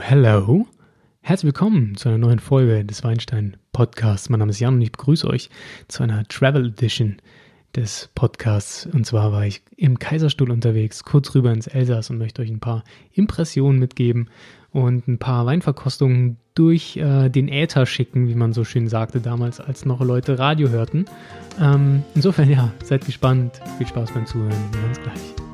Hello. 0.00 0.66
Herzlich 1.20 1.46
willkommen 1.46 1.96
zu 1.96 2.08
einer 2.08 2.18
neuen 2.18 2.38
Folge 2.38 2.84
des 2.84 3.02
Weinstein 3.02 3.56
Podcasts. 3.72 4.28
Mein 4.28 4.40
Name 4.40 4.50
ist 4.50 4.60
Jan 4.60 4.74
und 4.74 4.82
ich 4.82 4.92
begrüße 4.92 5.26
euch 5.26 5.50
zu 5.88 6.02
einer 6.02 6.26
Travel 6.28 6.66
Edition 6.66 7.16
des 7.74 8.10
Podcasts. 8.14 8.86
Und 8.86 9.06
zwar 9.06 9.32
war 9.32 9.44
ich 9.46 9.62
im 9.76 9.98
Kaiserstuhl 9.98 10.50
unterwegs, 10.50 11.04
kurz 11.04 11.34
rüber 11.34 11.52
ins 11.52 11.66
Elsass 11.66 12.10
und 12.10 12.18
möchte 12.18 12.42
euch 12.42 12.50
ein 12.50 12.60
paar 12.60 12.84
Impressionen 13.12 13.78
mitgeben 13.78 14.30
und 14.70 15.08
ein 15.08 15.18
paar 15.18 15.46
Weinverkostungen 15.46 16.36
durch 16.54 16.96
äh, 16.96 17.28
den 17.28 17.48
Äther 17.48 17.86
schicken, 17.86 18.28
wie 18.28 18.34
man 18.34 18.52
so 18.52 18.64
schön 18.64 18.88
sagte 18.88 19.20
damals, 19.20 19.60
als 19.60 19.84
noch 19.84 20.00
Leute 20.00 20.38
Radio 20.38 20.68
hörten. 20.68 21.06
Ähm, 21.60 22.02
insofern 22.14 22.50
ja, 22.50 22.72
seid 22.84 23.04
gespannt. 23.04 23.60
Viel 23.78 23.86
Spaß 23.86 24.12
beim 24.12 24.26
Zuhören. 24.26 24.52
Wir 24.72 24.80
hören 24.80 24.88
uns 24.88 25.00
gleich. 25.02 25.45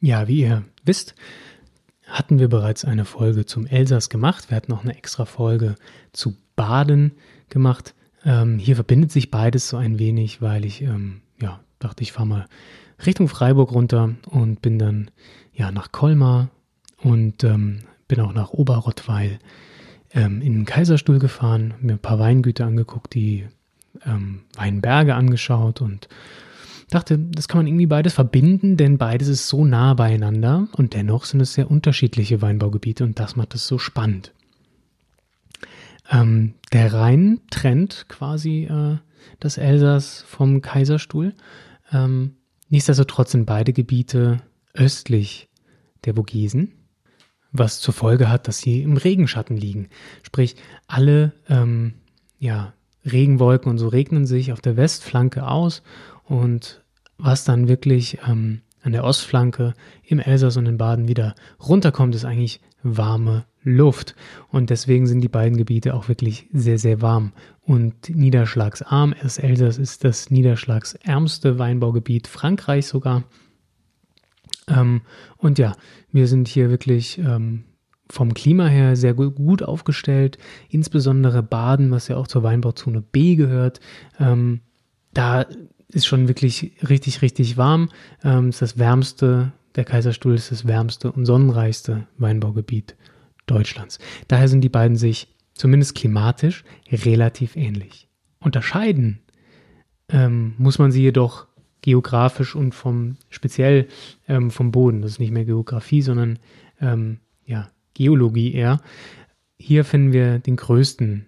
Ja, 0.00 0.28
wie 0.28 0.40
ihr 0.40 0.64
wisst, 0.84 1.14
hatten 2.06 2.38
wir 2.38 2.48
bereits 2.48 2.84
eine 2.84 3.04
Folge 3.04 3.46
zum 3.46 3.66
Elsass 3.66 4.08
gemacht. 4.08 4.50
Wir 4.50 4.56
hatten 4.56 4.70
noch 4.70 4.84
eine 4.84 4.96
extra 4.96 5.24
Folge 5.24 5.74
zu 6.12 6.36
Baden 6.54 7.12
gemacht. 7.48 7.94
Ähm, 8.24 8.58
hier 8.58 8.76
verbindet 8.76 9.10
sich 9.10 9.30
beides 9.30 9.68
so 9.68 9.76
ein 9.76 9.98
wenig, 9.98 10.40
weil 10.40 10.64
ich 10.64 10.82
ähm, 10.82 11.20
ja, 11.40 11.60
dachte, 11.78 12.02
ich 12.02 12.12
fahre 12.12 12.28
mal 12.28 12.46
Richtung 13.04 13.28
Freiburg 13.28 13.72
runter 13.72 14.14
und 14.26 14.62
bin 14.62 14.78
dann 14.78 15.10
ja 15.52 15.70
nach 15.72 15.92
Colmar 15.92 16.48
und 17.02 17.44
ähm, 17.44 17.80
bin 18.06 18.20
auch 18.20 18.32
nach 18.32 18.50
Oberrottweil 18.50 19.38
ähm, 20.12 20.40
in 20.40 20.54
den 20.54 20.64
Kaiserstuhl 20.64 21.18
gefahren, 21.18 21.74
mir 21.80 21.94
ein 21.94 21.98
paar 21.98 22.18
Weingüter 22.18 22.66
angeguckt, 22.66 23.14
die 23.14 23.46
ähm, 24.06 24.42
Weinberge 24.56 25.14
angeschaut 25.14 25.80
und 25.80 26.08
dachte, 26.88 27.18
das 27.18 27.48
kann 27.48 27.58
man 27.58 27.66
irgendwie 27.66 27.86
beides 27.86 28.14
verbinden, 28.14 28.76
denn 28.76 28.98
beides 28.98 29.28
ist 29.28 29.48
so 29.48 29.64
nah 29.64 29.94
beieinander 29.94 30.68
und 30.72 30.94
dennoch 30.94 31.24
sind 31.24 31.40
es 31.40 31.54
sehr 31.54 31.70
unterschiedliche 31.70 32.40
Weinbaugebiete 32.40 33.04
und 33.04 33.18
das 33.18 33.36
macht 33.36 33.54
es 33.54 33.66
so 33.66 33.78
spannend. 33.78 34.32
Ähm, 36.10 36.54
der 36.72 36.92
Rhein 36.92 37.40
trennt 37.50 38.06
quasi 38.08 38.64
äh, 38.64 38.96
das 39.40 39.58
Elsass 39.58 40.24
vom 40.26 40.62
Kaiserstuhl. 40.62 41.34
Ähm, 41.92 42.36
nichtsdestotrotz 42.68 43.32
sind 43.32 43.46
beide 43.46 43.72
Gebiete 43.72 44.42
östlich 44.72 45.48
der 46.04 46.14
Vogesen, 46.14 46.72
was 47.52 47.80
zur 47.80 47.94
Folge 47.94 48.30
hat, 48.30 48.48
dass 48.48 48.58
sie 48.58 48.82
im 48.82 48.96
Regenschatten 48.96 49.56
liegen. 49.56 49.88
Sprich, 50.22 50.56
alle 50.86 51.32
ähm, 51.48 51.94
ja, 52.38 52.72
Regenwolken 53.12 53.70
und 53.70 53.78
so 53.78 53.88
regnen 53.88 54.26
sich 54.26 54.52
auf 54.52 54.60
der 54.60 54.76
Westflanke 54.76 55.46
aus 55.46 55.82
und 56.24 56.82
was 57.18 57.44
dann 57.44 57.68
wirklich 57.68 58.18
ähm, 58.26 58.60
an 58.82 58.92
der 58.92 59.04
Ostflanke 59.04 59.74
im 60.04 60.20
Elsass 60.20 60.56
und 60.56 60.66
in 60.66 60.78
Baden 60.78 61.08
wieder 61.08 61.34
runterkommt, 61.60 62.14
ist 62.14 62.24
eigentlich 62.24 62.60
warme 62.82 63.44
Luft. 63.62 64.14
Und 64.50 64.70
deswegen 64.70 65.06
sind 65.06 65.20
die 65.20 65.28
beiden 65.28 65.58
Gebiete 65.58 65.94
auch 65.94 66.08
wirklich 66.08 66.48
sehr, 66.52 66.78
sehr 66.78 67.02
warm 67.02 67.32
und 67.62 68.08
niederschlagsarm. 68.08 69.14
Das 69.20 69.38
Elsass 69.38 69.78
ist 69.78 70.04
das 70.04 70.30
niederschlagsärmste 70.30 71.58
Weinbaugebiet 71.58 72.28
Frankreichs 72.28 72.88
sogar. 72.88 73.24
Ähm, 74.68 75.02
und 75.36 75.58
ja, 75.58 75.74
wir 76.12 76.28
sind 76.28 76.48
hier 76.48 76.70
wirklich 76.70 77.18
ähm, 77.18 77.64
vom 78.10 78.34
Klima 78.34 78.66
her 78.66 78.96
sehr 78.96 79.14
gut 79.14 79.62
aufgestellt. 79.62 80.38
Insbesondere 80.68 81.42
Baden, 81.42 81.90
was 81.90 82.08
ja 82.08 82.16
auch 82.16 82.26
zur 82.26 82.42
Weinbauzone 82.42 83.02
B 83.02 83.36
gehört. 83.36 83.80
Ähm, 84.18 84.60
da 85.12 85.46
ist 85.88 86.06
schon 86.06 86.28
wirklich 86.28 86.72
richtig, 86.88 87.22
richtig 87.22 87.56
warm. 87.56 87.88
Ähm, 88.22 88.50
ist 88.50 88.62
das 88.62 88.78
wärmste, 88.78 89.52
der 89.74 89.84
Kaiserstuhl 89.84 90.34
ist 90.34 90.50
das 90.50 90.66
wärmste 90.66 91.12
und 91.12 91.26
sonnenreichste 91.26 92.06
Weinbaugebiet 92.18 92.96
Deutschlands. 93.46 93.98
Daher 94.28 94.48
sind 94.48 94.60
die 94.60 94.68
beiden 94.68 94.96
sich 94.96 95.34
zumindest 95.54 95.94
klimatisch 95.94 96.64
relativ 96.90 97.56
ähnlich. 97.56 98.08
Unterscheiden 98.40 99.20
ähm, 100.10 100.54
muss 100.58 100.78
man 100.78 100.92
sie 100.92 101.02
jedoch 101.02 101.46
geografisch 101.80 102.54
und 102.54 102.74
vom 102.74 103.16
speziell 103.28 103.88
ähm, 104.28 104.50
vom 104.50 104.70
Boden. 104.72 105.02
Das 105.02 105.12
ist 105.12 105.20
nicht 105.20 105.32
mehr 105.32 105.44
Geografie, 105.44 106.02
sondern 106.02 106.38
ähm, 106.80 107.18
ja, 107.44 107.70
Geologie 107.98 108.54
eher. 108.54 108.80
Hier 109.58 109.84
finden 109.84 110.12
wir 110.12 110.38
den 110.38 110.54
größten 110.54 111.26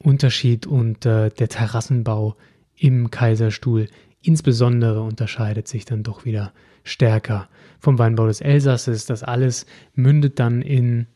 Unterschied 0.00 0.66
und 0.66 1.06
äh, 1.06 1.30
der 1.30 1.48
Terrassenbau 1.48 2.36
im 2.74 3.10
Kaiserstuhl 3.10 3.86
insbesondere 4.20 5.00
unterscheidet 5.02 5.68
sich 5.68 5.84
dann 5.84 6.02
doch 6.02 6.24
wieder 6.24 6.52
stärker 6.82 7.48
vom 7.78 7.98
Weinbau 8.00 8.26
des 8.26 8.40
Elsasses. 8.40 9.06
Das 9.06 9.22
alles 9.22 9.64
mündet 9.94 10.40
dann 10.40 10.60
in 10.60 11.06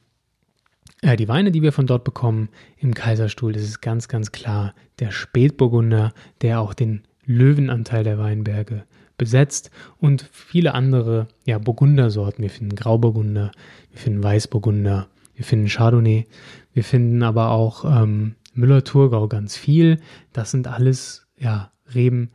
äh, 1.02 1.16
die 1.16 1.26
Weine, 1.28 1.50
die 1.50 1.62
wir 1.62 1.72
von 1.72 1.88
dort 1.88 2.04
bekommen. 2.04 2.48
Im 2.78 2.94
Kaiserstuhl 2.94 3.56
ist 3.56 3.68
es 3.68 3.80
ganz, 3.80 4.06
ganz 4.06 4.30
klar 4.30 4.72
der 5.00 5.10
Spätburgunder, 5.10 6.12
der 6.42 6.60
auch 6.60 6.74
den 6.74 7.02
Löwenanteil 7.24 8.04
der 8.04 8.18
Weinberge 8.18 8.84
besetzt 9.22 9.70
und 9.98 10.28
viele 10.32 10.74
andere 10.74 11.28
ja, 11.44 11.58
Burgundersorten. 11.58 12.42
Wir 12.42 12.50
finden 12.50 12.74
Grauburgunder, 12.74 13.52
wir 13.92 14.00
finden 14.00 14.24
Weißburgunder, 14.24 15.06
wir 15.34 15.44
finden 15.44 15.68
Chardonnay, 15.68 16.26
wir 16.72 16.82
finden 16.82 17.22
aber 17.22 17.50
auch 17.50 17.84
ähm, 17.84 18.34
Müller-Thurgau 18.54 19.28
ganz 19.28 19.56
viel. 19.56 20.00
Das 20.32 20.50
sind 20.50 20.66
alles 20.66 21.28
ja, 21.38 21.70
Reben, 21.94 22.30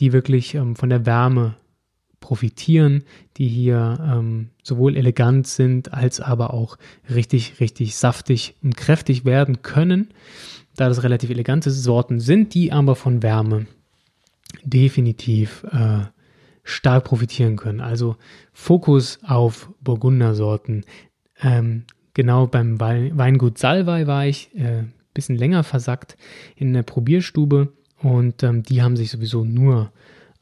die 0.00 0.12
wirklich 0.12 0.54
ähm, 0.54 0.76
von 0.76 0.90
der 0.90 1.06
Wärme 1.06 1.56
profitieren, 2.20 3.04
die 3.38 3.48
hier 3.48 3.98
ähm, 4.02 4.50
sowohl 4.62 4.96
elegant 4.96 5.46
sind 5.46 5.94
als 5.94 6.20
aber 6.20 6.52
auch 6.52 6.76
richtig, 7.08 7.60
richtig 7.60 7.96
saftig 7.96 8.54
und 8.62 8.76
kräftig 8.76 9.24
werden 9.24 9.62
können, 9.62 10.08
da 10.76 10.88
das 10.88 11.02
relativ 11.02 11.30
elegante 11.30 11.70
Sorten 11.70 12.20
sind, 12.20 12.52
die 12.54 12.70
aber 12.70 12.96
von 12.96 13.22
Wärme 13.22 13.66
definitiv 14.64 15.64
äh, 15.70 16.00
stark 16.68 17.04
profitieren 17.04 17.56
können. 17.56 17.80
Also 17.80 18.16
Fokus 18.52 19.18
auf 19.24 19.70
Burgundersorten. 19.80 20.84
Ähm, 21.40 21.84
genau 22.14 22.46
beim 22.46 22.80
Weingut 22.80 23.58
Salvei 23.58 24.06
war 24.06 24.26
ich 24.26 24.54
äh, 24.56 24.84
bisschen 25.14 25.36
länger 25.36 25.64
versackt 25.64 26.16
in 26.54 26.72
der 26.72 26.84
Probierstube 26.84 27.72
und 28.02 28.42
ähm, 28.44 28.62
die 28.62 28.82
haben 28.82 28.96
sich 28.96 29.10
sowieso 29.10 29.44
nur 29.44 29.90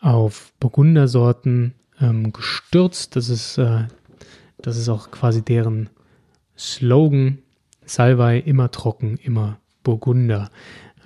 auf 0.01 0.53
Burgundersorten 0.61 1.75
ähm, 2.01 2.33
gestürzt. 2.33 3.17
Das 3.17 3.31
ist, 3.31 3.57
äh, 3.57 3.85
das 4.59 4.77
ist 4.77 4.89
auch 4.89 5.11
quasi 5.11 5.43
deren 5.43 5.89
Slogan. 6.59 7.39
Salvei 7.87 8.39
immer 8.39 8.71
trocken, 8.73 9.17
immer 9.17 9.61
Burgunder. 9.85 10.51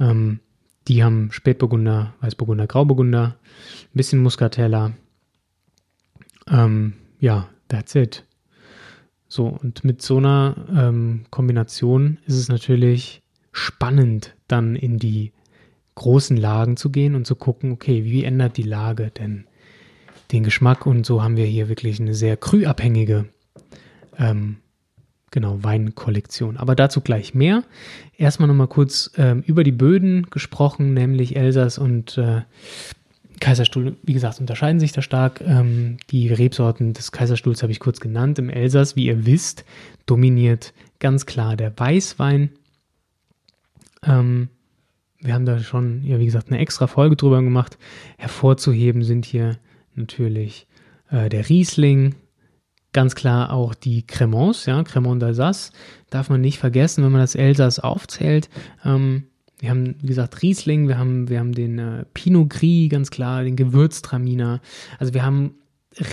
Ähm, 0.01 0.41
die 0.89 1.05
haben 1.05 1.31
Spätburgunder, 1.31 2.15
Weißburgunder, 2.23 2.67
Grauburgunder, 2.67 3.37
ein 3.37 3.89
bisschen 3.93 4.23
Muscatella. 4.23 4.93
Ähm, 6.51 6.95
ja, 7.19 7.49
that's 7.69 7.95
it. 7.95 8.25
So, 9.29 9.47
und 9.47 9.85
mit 9.85 10.03
so 10.03 10.17
einer 10.17 10.57
ähm, 10.77 11.25
Kombination 11.31 12.19
ist 12.27 12.37
es 12.37 12.49
natürlich 12.49 13.23
spannend, 13.53 14.35
dann 14.49 14.75
in 14.75 14.99
die 14.99 15.33
großen 15.95 16.37
Lagen 16.37 16.77
zu 16.77 16.91
gehen 16.91 17.15
und 17.15 17.27
zu 17.27 17.37
gucken, 17.37 17.73
okay, 17.73 18.05
wie 18.05 18.25
ändert 18.25 18.57
die 18.57 18.63
Lage 18.63 19.11
denn 19.11 19.47
den 20.33 20.43
Geschmack? 20.43 20.87
Und 20.87 21.07
so 21.07 21.23
haben 21.23 21.37
wir 21.37 21.47
hier 21.47 21.69
wirklich 21.69 22.01
eine 22.01 22.15
sehr 22.15 22.37
krüabhängige 22.37 23.27
ähm, 24.19 24.57
genau, 25.31 25.63
Weinkollektion. 25.63 26.57
Aber 26.57 26.75
dazu 26.75 27.01
gleich 27.01 27.35
mehr. 27.35 27.63
Erstmal 28.17 28.49
nochmal 28.49 28.69
kurz 28.69 29.11
ähm, 29.17 29.43
über 29.47 29.65
die 29.65 29.73
Böden 29.73 30.29
gesprochen, 30.31 30.95
nämlich 30.95 31.37
Elsass 31.37 31.79
und 31.79 32.19
äh, 32.19 32.43
Kaiserstuhl, 33.41 33.97
wie 34.03 34.13
gesagt, 34.13 34.39
unterscheiden 34.39 34.81
sich 34.81 34.93
da 34.93 35.03
stark. 35.03 35.41
Ähm, 35.41 35.97
die 36.11 36.29
Rebsorten 36.29 36.93
des 36.93 37.11
Kaiserstuhls 37.11 37.63
habe 37.63 37.73
ich 37.73 37.81
kurz 37.81 38.01
genannt. 38.01 38.39
Im 38.39 38.51
Elsass, 38.51 38.97
wie 38.97 39.07
ihr 39.07 39.27
wisst, 39.27 39.65
dominiert 40.07 40.73
ganz 40.99 41.27
klar 41.27 41.57
der 41.57 41.77
Weißwein. 41.79 42.51
Ähm, 44.05 44.49
wir 45.19 45.35
haben 45.35 45.47
da 45.47 45.59
schon, 45.59 46.03
ja, 46.05 46.19
wie 46.19 46.27
gesagt, 46.27 46.49
eine 46.49 46.59
extra 46.59 46.87
Folge 46.87 47.17
drüber 47.17 47.43
gemacht. 47.43 47.79
Hervorzuheben 48.19 49.03
sind 49.03 49.27
hier 49.27 49.59
natürlich 49.95 50.67
äh, 51.11 51.29
der 51.29 51.49
Riesling, 51.49 52.15
ganz 52.93 53.15
klar 53.15 53.53
auch 53.53 53.75
die 53.75 54.07
Cremons, 54.07 54.67
ja, 54.67 54.83
Cremant 54.83 55.23
d'Alsace, 55.23 55.73
darf 56.11 56.31
man 56.31 56.41
nicht 56.41 56.59
vergessen, 56.59 57.05
wenn 57.05 57.13
man 57.13 57.21
das 57.21 57.35
Elsass 57.35 57.79
aufzählt. 57.79 58.49
Ähm, 58.85 59.25
wir 59.61 59.71
haben, 59.71 59.97
wie 60.01 60.09
gesagt, 60.09 60.43
Riesling, 60.43 60.89
wir 60.89 60.99
haben, 60.99 61.29
wir 61.29 61.39
haben 61.39 61.53
den 61.53 61.79
äh, 61.79 62.05
Pinot 62.15 62.51
Gris, 62.51 62.89
ganz 62.89 63.11
klar, 63.11 63.45
den 63.45 63.57
Gewürztraminer. 63.57 64.61
Also 64.99 65.15
wir 65.15 65.25
haben 65.25 65.55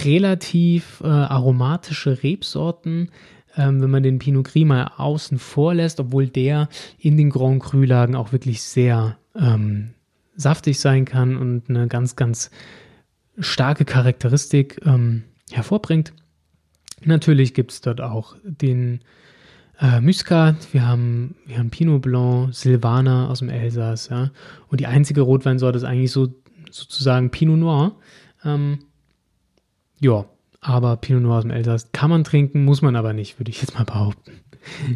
relativ 0.04 1.02
äh, 1.02 1.08
aromatische 1.08 2.24
Rebsorten, 2.24 3.10
ähm, 3.56 3.82
wenn 3.82 3.90
man 3.90 4.04
den 4.04 4.20
Pinot 4.20 4.48
Gris 4.48 4.66
mal 4.66 4.92
außen 4.98 5.40
vor 5.40 5.74
lässt, 5.74 6.00
obwohl 6.00 6.28
der 6.28 6.68
in 6.98 7.18
den 7.18 7.30
Grand 7.30 7.64
Cru-Lagen 7.64 8.16
auch 8.16 8.32
wirklich 8.32 8.62
sehr 8.62 9.18
ähm, 9.36 9.92
saftig 10.36 10.80
sein 10.80 11.06
kann 11.06 11.38
und 11.38 11.70
eine 11.70 11.88
ganz, 11.88 12.16
ganz 12.16 12.52
starke 13.40 13.86
Charakteristik 13.86 14.82
ähm, 14.86 15.24
hervorbringt. 15.52 16.14
Natürlich 17.04 17.54
gibt 17.54 17.72
es 17.72 17.82
dort 17.82 18.02
auch 18.02 18.36
den 18.44 19.02
äh, 19.80 20.02
Muscat, 20.02 20.74
wir 20.74 20.88
haben, 20.88 21.36
wir 21.46 21.58
haben 21.58 21.70
Pinot 21.70 22.02
Blanc, 22.02 22.54
Silvaner 22.54 23.30
aus 23.30 23.40
dem 23.40 23.50
Elsass, 23.50 24.10
ja. 24.10 24.32
Und 24.70 24.80
die 24.80 24.88
einzige 24.88 25.22
Rotweinsorte 25.22 25.78
ist 25.78 25.84
eigentlich 25.84 26.12
so 26.12 26.34
sozusagen 26.72 27.30
Pinot 27.30 27.60
Noir. 27.60 27.96
Ähm, 28.44 28.80
ja, 30.00 30.26
aber 30.62 30.98
Pinot 30.98 31.24
Noir 31.24 31.38
aus 31.38 31.44
dem 31.44 31.52
Elsass 31.52 31.92
kann 31.92 32.10
man 32.10 32.24
trinken, 32.24 32.66
muss 32.66 32.82
man 32.82 32.96
aber 32.96 33.14
nicht, 33.14 33.40
würde 33.40 33.52
ich 33.52 33.62
jetzt 33.62 33.76
mal 33.76 33.86
behaupten. 33.86 34.32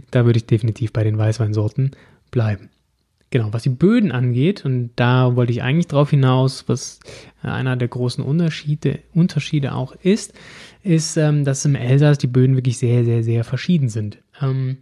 Da 0.09 0.25
würde 0.25 0.37
ich 0.37 0.45
definitiv 0.45 0.91
bei 0.91 1.03
den 1.03 1.17
Weißweinsorten 1.17 1.91
bleiben. 2.29 2.69
Genau, 3.29 3.53
was 3.53 3.63
die 3.63 3.69
Böden 3.69 4.11
angeht, 4.11 4.65
und 4.65 4.91
da 4.97 5.37
wollte 5.37 5.53
ich 5.53 5.63
eigentlich 5.63 5.87
drauf 5.87 6.09
hinaus, 6.09 6.65
was 6.67 6.99
einer 7.41 7.77
der 7.77 7.87
großen 7.87 8.21
Unterschiede, 8.21 8.99
Unterschiede 9.13 9.73
auch 9.73 9.95
ist, 10.03 10.33
ist, 10.83 11.15
ähm, 11.15 11.45
dass 11.45 11.63
im 11.63 11.75
Elsass 11.75 12.17
die 12.17 12.27
Böden 12.27 12.57
wirklich 12.57 12.77
sehr, 12.77 13.05
sehr, 13.05 13.23
sehr 13.23 13.45
verschieden 13.45 13.87
sind. 13.87 14.17
Ähm, 14.41 14.77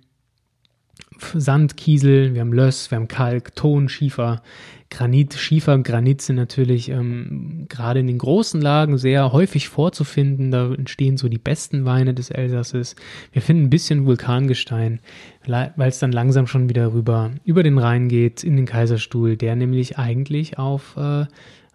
Sand, 1.36 1.78
Kiesel, 1.78 2.34
wir 2.34 2.42
haben 2.42 2.54
Löss, 2.54 2.92
wir 2.92 2.98
haben 2.98 3.08
Kalk, 3.08 3.56
Ton, 3.56 3.90
Schiefer, 3.90 4.42
Granit. 4.90 5.34
Schiefer 5.36 5.78
Granit 5.80 6.22
sind 6.22 6.38
natürlich 6.38 6.90
ähm, 6.90 7.66
gerade 7.70 8.00
in 8.00 8.08
den 8.08 8.18
großen 8.18 8.62
Lagen 8.62 8.98
sehr 8.98 9.32
häufig 9.32 9.70
vorzufinden. 9.70 10.52
Da 10.52 10.74
entstehen 10.74 11.18
so 11.18 11.30
die 11.30 11.38
besten 11.38 11.86
Weine 11.86 12.14
des 12.14 12.32
Elsasses. 12.32 12.96
Wir 13.32 13.42
finden 13.42 13.64
ein 13.64 13.70
bisschen 13.70 14.06
Vulkangestein, 14.06 15.00
weil 15.46 15.90
es 15.90 16.00
dann 16.00 16.12
langsam 16.12 16.48
schon 16.48 16.70
wieder 16.70 16.94
rüber 16.94 17.32
über 17.44 17.64
den 17.64 17.78
Rhein 17.78 18.08
geht 18.08 18.44
in 18.44 18.56
den 18.56 18.66
Kaiserstuhl, 18.66 19.38
der 19.38 19.56
nämlich 19.56 19.98
eigentlich 19.98 20.58
auf 20.58 20.96
äh, 20.98 21.26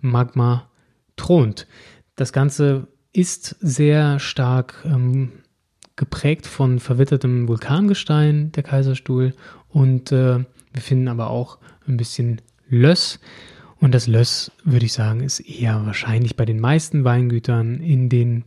Magma 0.01 0.69
thront. 1.17 1.67
Das 2.17 2.33
Ganze 2.33 2.89
ist 3.13 3.57
sehr 3.61 4.19
stark 4.19 4.85
ähm, 4.85 5.33
geprägt 5.97 6.47
von 6.47 6.81
verwittertem 6.81 7.49
Vulkangestein, 7.49 8.53
der 8.53 8.63
Kaiserstuhl. 8.63 9.35
Und 9.69 10.13
äh, 10.13 10.45
wir 10.73 10.83
finden 10.83 11.09
aber 11.09 11.31
auch 11.31 11.59
ein 11.87 11.97
bisschen 11.97 12.41
Löss. 12.69 13.21
Und 13.79 13.93
das 13.93 14.07
Löss, 14.07 14.51
würde 14.65 14.87
ich 14.87 14.93
sagen, 14.93 15.21
ist 15.21 15.41
eher 15.41 15.85
wahrscheinlich 15.85 16.37
bei 16.37 16.45
den 16.45 16.61
meisten 16.61 17.05
Weingütern 17.05 17.81
in 17.81 18.09
den, 18.09 18.45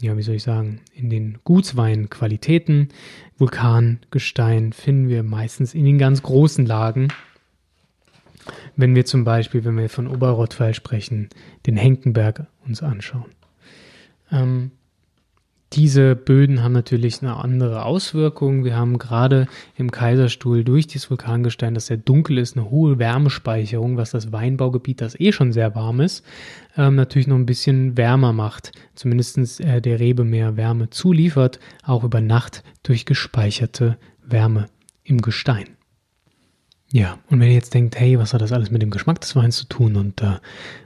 ja, 0.00 0.16
wie 0.16 0.22
soll 0.22 0.36
ich 0.36 0.42
sagen, 0.42 0.80
in 0.94 1.10
den 1.10 1.38
Gutsweinqualitäten. 1.44 2.88
Vulkangestein 3.36 4.72
finden 4.72 5.08
wir 5.08 5.22
meistens 5.22 5.74
in 5.74 5.84
den 5.84 5.98
ganz 5.98 6.22
großen 6.22 6.66
Lagen. 6.66 7.08
Wenn 8.76 8.94
wir 8.94 9.04
zum 9.04 9.24
Beispiel, 9.24 9.64
wenn 9.64 9.76
wir 9.76 9.90
von 9.90 10.08
Oberrottweil 10.08 10.72
sprechen, 10.72 11.28
den 11.66 11.76
Henkenberg 11.76 12.46
uns 12.64 12.82
anschauen. 12.82 13.30
Ähm, 14.32 14.70
diese 15.74 16.16
Böden 16.16 16.62
haben 16.62 16.72
natürlich 16.72 17.20
eine 17.20 17.36
andere 17.36 17.84
Auswirkung. 17.84 18.64
Wir 18.64 18.76
haben 18.76 18.98
gerade 18.98 19.46
im 19.76 19.90
Kaiserstuhl 19.90 20.64
durch 20.64 20.86
dieses 20.86 21.10
Vulkangestein, 21.10 21.74
das 21.74 21.86
sehr 21.86 21.98
dunkel 21.98 22.38
ist, 22.38 22.56
eine 22.56 22.70
hohe 22.70 22.98
Wärmespeicherung, 22.98 23.98
was 23.98 24.12
das 24.12 24.32
Weinbaugebiet, 24.32 25.02
das 25.02 25.18
eh 25.20 25.30
schon 25.30 25.52
sehr 25.52 25.74
warm 25.74 26.00
ist, 26.00 26.24
ähm, 26.76 26.94
natürlich 26.94 27.28
noch 27.28 27.36
ein 27.36 27.46
bisschen 27.46 27.98
wärmer 27.98 28.32
macht. 28.32 28.72
Zumindest 28.94 29.60
äh, 29.60 29.82
der 29.82 30.00
Rebe 30.00 30.24
mehr 30.24 30.56
Wärme 30.56 30.88
zuliefert, 30.88 31.60
auch 31.84 32.02
über 32.02 32.22
Nacht 32.22 32.64
durch 32.82 33.04
gespeicherte 33.04 33.98
Wärme 34.24 34.66
im 35.04 35.20
Gestein. 35.20 35.68
Ja, 36.90 37.18
und 37.28 37.40
wenn 37.40 37.48
ihr 37.48 37.54
jetzt 37.54 37.74
denkt, 37.74 38.00
hey, 38.00 38.18
was 38.18 38.32
hat 38.32 38.40
das 38.40 38.52
alles 38.52 38.70
mit 38.70 38.80
dem 38.80 38.90
Geschmack 38.90 39.20
des 39.20 39.36
Weins 39.36 39.58
zu 39.58 39.66
tun 39.66 39.96
und 39.96 40.22
äh, 40.22 40.38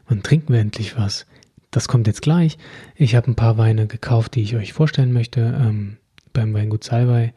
wann 0.09 0.25
trinken 0.25 0.53
wir 0.53 0.61
endlich 0.61 0.97
was? 0.99 1.27
Das 1.73 1.89
kommt 1.89 2.07
jetzt 2.07 2.23
gleich. 2.23 2.59
Ich 2.95 3.17
habe 3.17 3.31
ein 3.31 3.35
paar 3.35 3.59
Weine 3.59 3.87
gekauft, 3.87 4.37
die 4.37 4.43
ich 4.43 4.55
euch 4.55 4.75
vorstellen 4.75 5.13
möchte. 5.13 5.41
Ähm, 5.41 5.97
beim 6.33 6.55
Weingut 6.55 6.85
Salwei 6.85 7.33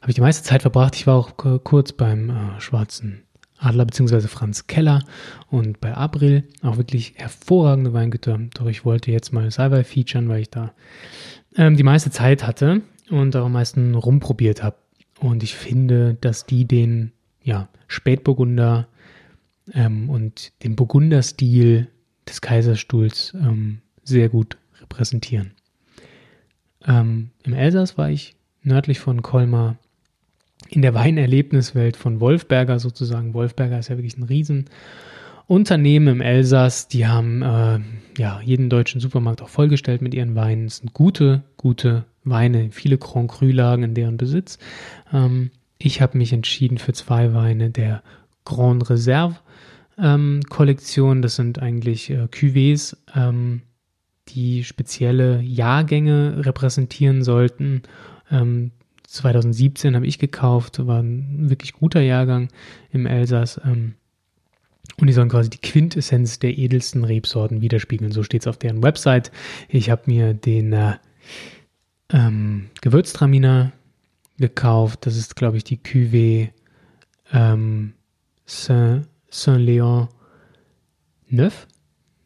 habe 0.00 0.10
ich 0.10 0.14
die 0.14 0.20
meiste 0.20 0.44
Zeit 0.44 0.62
verbracht. 0.62 0.94
Ich 0.94 1.06
war 1.06 1.16
auch 1.16 1.36
kurz 1.64 1.92
beim 1.92 2.30
äh, 2.30 2.60
Schwarzen 2.60 3.24
Adler 3.56 3.86
bzw. 3.86 4.28
Franz 4.28 4.66
Keller 4.66 5.02
und 5.50 5.80
bei 5.80 5.94
April 5.94 6.44
auch 6.62 6.76
wirklich 6.76 7.14
hervorragende 7.16 7.94
Weingüter. 7.94 8.38
Doch 8.54 8.66
ich 8.66 8.84
wollte 8.84 9.10
jetzt 9.10 9.32
mal 9.32 9.50
Salwei 9.50 9.84
featuren, 9.84 10.28
weil 10.28 10.42
ich 10.42 10.50
da 10.50 10.74
ähm, 11.56 11.76
die 11.76 11.82
meiste 11.82 12.10
Zeit 12.10 12.46
hatte 12.46 12.82
und 13.10 13.34
auch 13.36 13.46
am 13.46 13.52
meisten 13.52 13.94
rumprobiert 13.94 14.62
habe. 14.62 14.76
Und 15.18 15.42
ich 15.42 15.56
finde, 15.56 16.14
dass 16.20 16.44
die 16.44 16.66
den 16.66 17.12
ja, 17.42 17.68
Spätburgunder 17.88 18.86
ähm, 19.72 20.10
und 20.10 20.52
den 20.62 20.76
Burgunderstil 20.76 21.88
des 22.28 22.40
Kaiserstuhls 22.40 23.34
ähm, 23.34 23.80
sehr 24.04 24.28
gut 24.28 24.56
repräsentieren. 24.80 25.52
Ähm, 26.86 27.30
Im 27.44 27.54
Elsass 27.54 27.98
war 27.98 28.10
ich 28.10 28.34
nördlich 28.62 28.98
von 29.00 29.22
Colmar 29.22 29.76
in 30.68 30.82
der 30.82 30.94
Weinerlebniswelt 30.94 31.96
von 31.96 32.20
Wolfberger 32.20 32.78
sozusagen. 32.78 33.34
Wolfberger 33.34 33.78
ist 33.78 33.88
ja 33.88 33.96
wirklich 33.96 34.18
ein 34.18 34.24
Riesenunternehmen 34.24 36.08
im 36.08 36.20
Elsass. 36.20 36.88
Die 36.88 37.06
haben 37.06 37.42
äh, 37.42 37.80
ja 38.18 38.40
jeden 38.42 38.68
deutschen 38.68 39.00
Supermarkt 39.00 39.42
auch 39.42 39.48
vollgestellt 39.48 40.02
mit 40.02 40.14
ihren 40.14 40.34
Weinen. 40.34 40.66
Es 40.66 40.78
sind 40.78 40.92
gute, 40.92 41.42
gute 41.56 42.04
Weine, 42.24 42.70
viele 42.70 42.98
Grand 42.98 43.30
Cru-Lagen 43.30 43.84
in 43.84 43.94
deren 43.94 44.16
Besitz. 44.16 44.58
Ähm, 45.12 45.50
ich 45.78 46.02
habe 46.02 46.18
mich 46.18 46.32
entschieden 46.32 46.78
für 46.78 46.92
zwei 46.92 47.32
Weine 47.34 47.70
der 47.70 48.02
Grand 48.44 48.90
Reserve 48.90 49.36
ähm, 49.98 50.40
Kollektion. 50.48 51.22
Das 51.22 51.36
sind 51.36 51.60
eigentlich 51.60 52.10
äh, 52.10 52.28
Cuvées, 52.30 52.96
ähm, 53.14 53.62
die 54.28 54.64
spezielle 54.64 55.40
Jahrgänge 55.40 56.44
repräsentieren 56.44 57.22
sollten. 57.22 57.82
Ähm, 58.30 58.72
2017 59.06 59.96
habe 59.96 60.06
ich 60.06 60.18
gekauft, 60.18 60.86
war 60.86 61.02
ein 61.02 61.48
wirklich 61.48 61.72
guter 61.72 62.00
Jahrgang 62.00 62.48
im 62.92 63.06
Elsass. 63.06 63.60
Ähm, 63.64 63.94
und 65.00 65.06
die 65.06 65.12
sollen 65.12 65.28
quasi 65.28 65.48
die 65.48 65.60
Quintessenz 65.60 66.38
der 66.38 66.58
edelsten 66.58 67.04
Rebsorten 67.04 67.60
widerspiegeln. 67.60 68.12
So 68.12 68.22
steht 68.22 68.42
es 68.42 68.46
auf 68.46 68.58
deren 68.58 68.82
Website. 68.82 69.30
Ich 69.68 69.90
habe 69.90 70.02
mir 70.06 70.34
den 70.34 70.72
äh, 70.72 70.96
ähm, 72.10 72.68
Gewürztraminer 72.80 73.72
gekauft. 74.38 75.06
Das 75.06 75.16
ist, 75.16 75.36
glaube 75.36 75.56
ich, 75.56 75.64
die 75.64 75.78
Cuvée 75.78 76.50
ähm, 77.32 77.92
Saint 78.46 79.06
Saint-Léon 79.30 80.08
Neuf, 81.28 81.66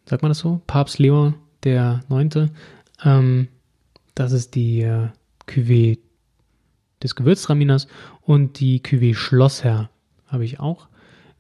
sagt 0.08 0.22
man 0.22 0.30
das 0.30 0.38
so? 0.38 0.60
Papst 0.66 0.98
Leon 0.98 1.34
der 1.64 2.02
Neunte. 2.08 2.50
Ähm, 3.04 3.48
das 4.14 4.32
ist 4.32 4.54
die 4.54 4.82
äh, 4.82 5.08
Cuvée 5.46 5.98
des 7.02 7.16
Gewürztraminers 7.16 7.88
und 8.20 8.60
die 8.60 8.80
Cuvée 8.80 9.14
Schlossherr 9.14 9.90
habe 10.26 10.44
ich 10.44 10.60
auch 10.60 10.88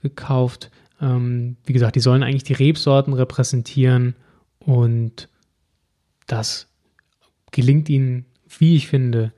gekauft. 0.02 0.70
Ähm, 1.00 1.56
wie 1.64 1.72
gesagt, 1.72 1.96
die 1.96 2.00
sollen 2.00 2.22
eigentlich 2.22 2.44
die 2.44 2.52
Rebsorten 2.52 3.12
repräsentieren 3.12 4.14
und 4.58 5.28
das 6.26 6.68
gelingt 7.50 7.88
ihnen, 7.88 8.26
wie 8.58 8.76
ich 8.76 8.88
finde, 8.88 9.32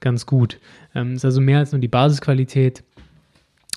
ganz 0.00 0.26
gut. 0.26 0.58
Ähm, 0.94 1.14
ist 1.14 1.24
also 1.24 1.40
mehr 1.40 1.58
als 1.58 1.72
nur 1.72 1.80
die 1.80 1.88
Basisqualität. 1.88 2.82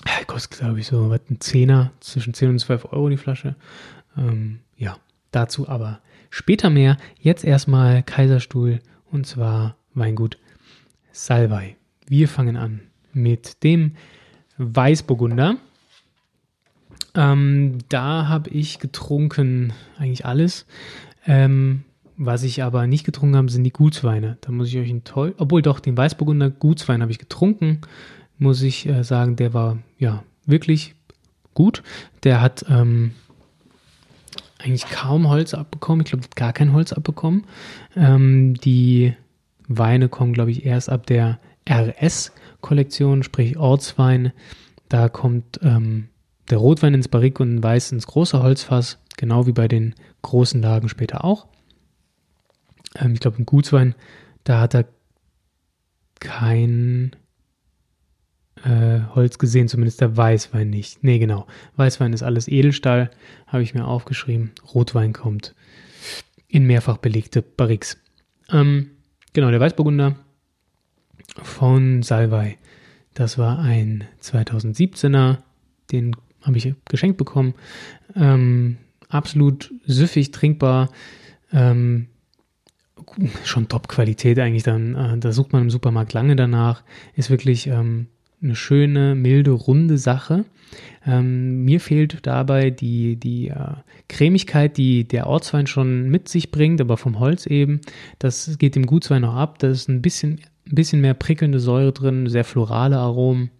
Ja, 0.05 0.23
kostet, 0.25 0.59
glaube 0.59 0.79
ich, 0.79 0.87
so 0.87 1.09
was, 1.09 1.21
ein 1.29 1.39
Zehner, 1.39 1.91
zwischen 1.99 2.33
10 2.33 2.49
und 2.49 2.59
12 2.59 2.85
Euro 2.91 3.09
die 3.09 3.17
Flasche. 3.17 3.55
Ähm, 4.17 4.59
ja, 4.77 4.97
dazu 5.31 5.67
aber 5.69 5.99
später 6.29 6.69
mehr. 6.69 6.97
Jetzt 7.19 7.45
erstmal 7.45 8.03
Kaiserstuhl 8.03 8.79
und 9.11 9.25
zwar 9.25 9.77
Weingut 9.93 10.37
Salvei. 11.11 11.77
Wir 12.07 12.27
fangen 12.27 12.57
an 12.57 12.81
mit 13.13 13.63
dem 13.63 13.95
Weißburgunder. 14.57 15.57
Ähm, 17.15 17.77
da 17.89 18.27
habe 18.27 18.49
ich 18.49 18.79
getrunken 18.79 19.73
eigentlich 19.97 20.25
alles. 20.25 20.65
Ähm, 21.25 21.83
was 22.17 22.43
ich 22.43 22.63
aber 22.63 22.87
nicht 22.87 23.05
getrunken 23.05 23.35
habe, 23.35 23.49
sind 23.49 23.63
die 23.63 23.71
Gutsweine. 23.71 24.37
Da 24.41 24.51
muss 24.51 24.67
ich 24.67 24.77
euch 24.77 24.89
enttäuschen. 24.89 25.35
Obwohl 25.37 25.61
doch, 25.61 25.79
den 25.79 25.97
Weißburgunder 25.97 26.49
Gutswein 26.49 27.01
habe 27.01 27.11
ich 27.11 27.19
getrunken 27.19 27.81
muss 28.43 28.61
ich 28.61 28.85
äh, 28.85 29.03
sagen, 29.03 29.35
der 29.35 29.53
war 29.53 29.79
ja 29.97 30.23
wirklich 30.45 30.93
gut. 31.53 31.81
Der 32.23 32.41
hat 32.41 32.65
ähm, 32.69 33.13
eigentlich 34.59 34.85
kaum 34.85 35.29
Holz 35.29 35.53
abbekommen. 35.53 36.05
Ich 36.05 36.11
glaube, 36.11 36.27
gar 36.35 36.53
kein 36.53 36.73
Holz 36.73 36.93
abbekommen. 36.93 37.45
Ähm, 37.95 38.53
die 38.55 39.13
Weine 39.67 40.09
kommen, 40.09 40.33
glaube 40.33 40.51
ich, 40.51 40.65
erst 40.65 40.89
ab 40.89 41.07
der 41.07 41.39
RS-Kollektion, 41.67 43.23
sprich 43.23 43.57
Ortswein. 43.57 44.33
Da 44.89 45.09
kommt 45.09 45.59
ähm, 45.63 46.09
der 46.49 46.57
Rotwein 46.57 46.93
ins 46.93 47.07
Barrik 47.07 47.39
und 47.39 47.55
ein 47.55 47.63
Weiß 47.63 47.91
ins 47.91 48.07
große 48.07 48.43
Holzfass, 48.43 48.99
genau 49.17 49.47
wie 49.47 49.53
bei 49.53 49.67
den 49.67 49.95
großen 50.21 50.61
Lagen 50.61 50.89
später 50.89 51.23
auch. 51.23 51.47
Ähm, 52.95 53.13
ich 53.13 53.21
glaube, 53.21 53.37
im 53.37 53.45
Gutswein, 53.45 53.95
da 54.43 54.59
hat 54.59 54.75
er 54.75 54.85
kein 56.19 57.15
äh, 58.63 59.01
Holz 59.13 59.37
gesehen, 59.37 59.67
zumindest 59.67 60.01
der 60.01 60.15
Weißwein 60.15 60.69
nicht. 60.69 61.03
Nee, 61.03 61.19
genau. 61.19 61.47
Weißwein 61.75 62.13
ist 62.13 62.23
alles 62.23 62.47
Edelstahl, 62.47 63.11
habe 63.47 63.63
ich 63.63 63.73
mir 63.73 63.85
aufgeschrieben. 63.85 64.51
Rotwein 64.73 65.13
kommt 65.13 65.53
in 66.47 66.65
mehrfach 66.65 66.97
belegte 66.97 67.41
Barriques. 67.41 67.97
Ähm, 68.51 68.91
genau, 69.33 69.49
der 69.51 69.59
Weißburgunder 69.59 70.15
von 71.41 72.03
Salvei. 72.03 72.57
Das 73.13 73.37
war 73.37 73.59
ein 73.59 74.05
2017er, 74.21 75.39
den 75.91 76.15
habe 76.41 76.57
ich 76.57 76.73
geschenkt 76.85 77.17
bekommen. 77.17 77.53
Ähm, 78.15 78.77
absolut 79.09 79.73
süffig, 79.85 80.31
trinkbar. 80.31 80.89
Ähm, 81.51 82.07
schon 83.43 83.67
Top-Qualität 83.67 84.39
eigentlich 84.39 84.63
dann. 84.63 84.95
Äh, 84.95 85.17
da 85.17 85.31
sucht 85.31 85.53
man 85.53 85.63
im 85.63 85.69
Supermarkt 85.69 86.13
lange 86.13 86.35
danach. 86.35 86.83
Ist 87.15 87.29
wirklich 87.29 87.67
ähm, 87.67 88.07
eine 88.43 88.55
schöne, 88.55 89.15
milde, 89.15 89.51
runde 89.51 89.97
Sache. 89.97 90.45
Ähm, 91.05 91.63
mir 91.63 91.79
fehlt 91.79 92.19
dabei 92.23 92.69
die, 92.69 93.15
die 93.15 93.49
äh, 93.49 93.75
Cremigkeit, 94.09 94.77
die 94.77 95.07
der 95.07 95.27
Ortswein 95.27 95.67
schon 95.67 96.09
mit 96.09 96.27
sich 96.27 96.51
bringt, 96.51 96.81
aber 96.81 96.97
vom 96.97 97.19
Holz 97.19 97.45
eben. 97.45 97.81
Das 98.19 98.57
geht 98.57 98.75
dem 98.75 98.85
Gutswein 98.85 99.21
noch 99.21 99.35
ab. 99.35 99.59
Da 99.59 99.69
ist 99.69 99.89
ein 99.89 100.01
bisschen, 100.01 100.39
ein 100.67 100.75
bisschen 100.75 101.01
mehr 101.01 101.13
prickelnde 101.13 101.59
Säure 101.59 101.91
drin, 101.91 102.27
sehr 102.27 102.43
florale 102.43 102.97
Aromen. 102.97 103.51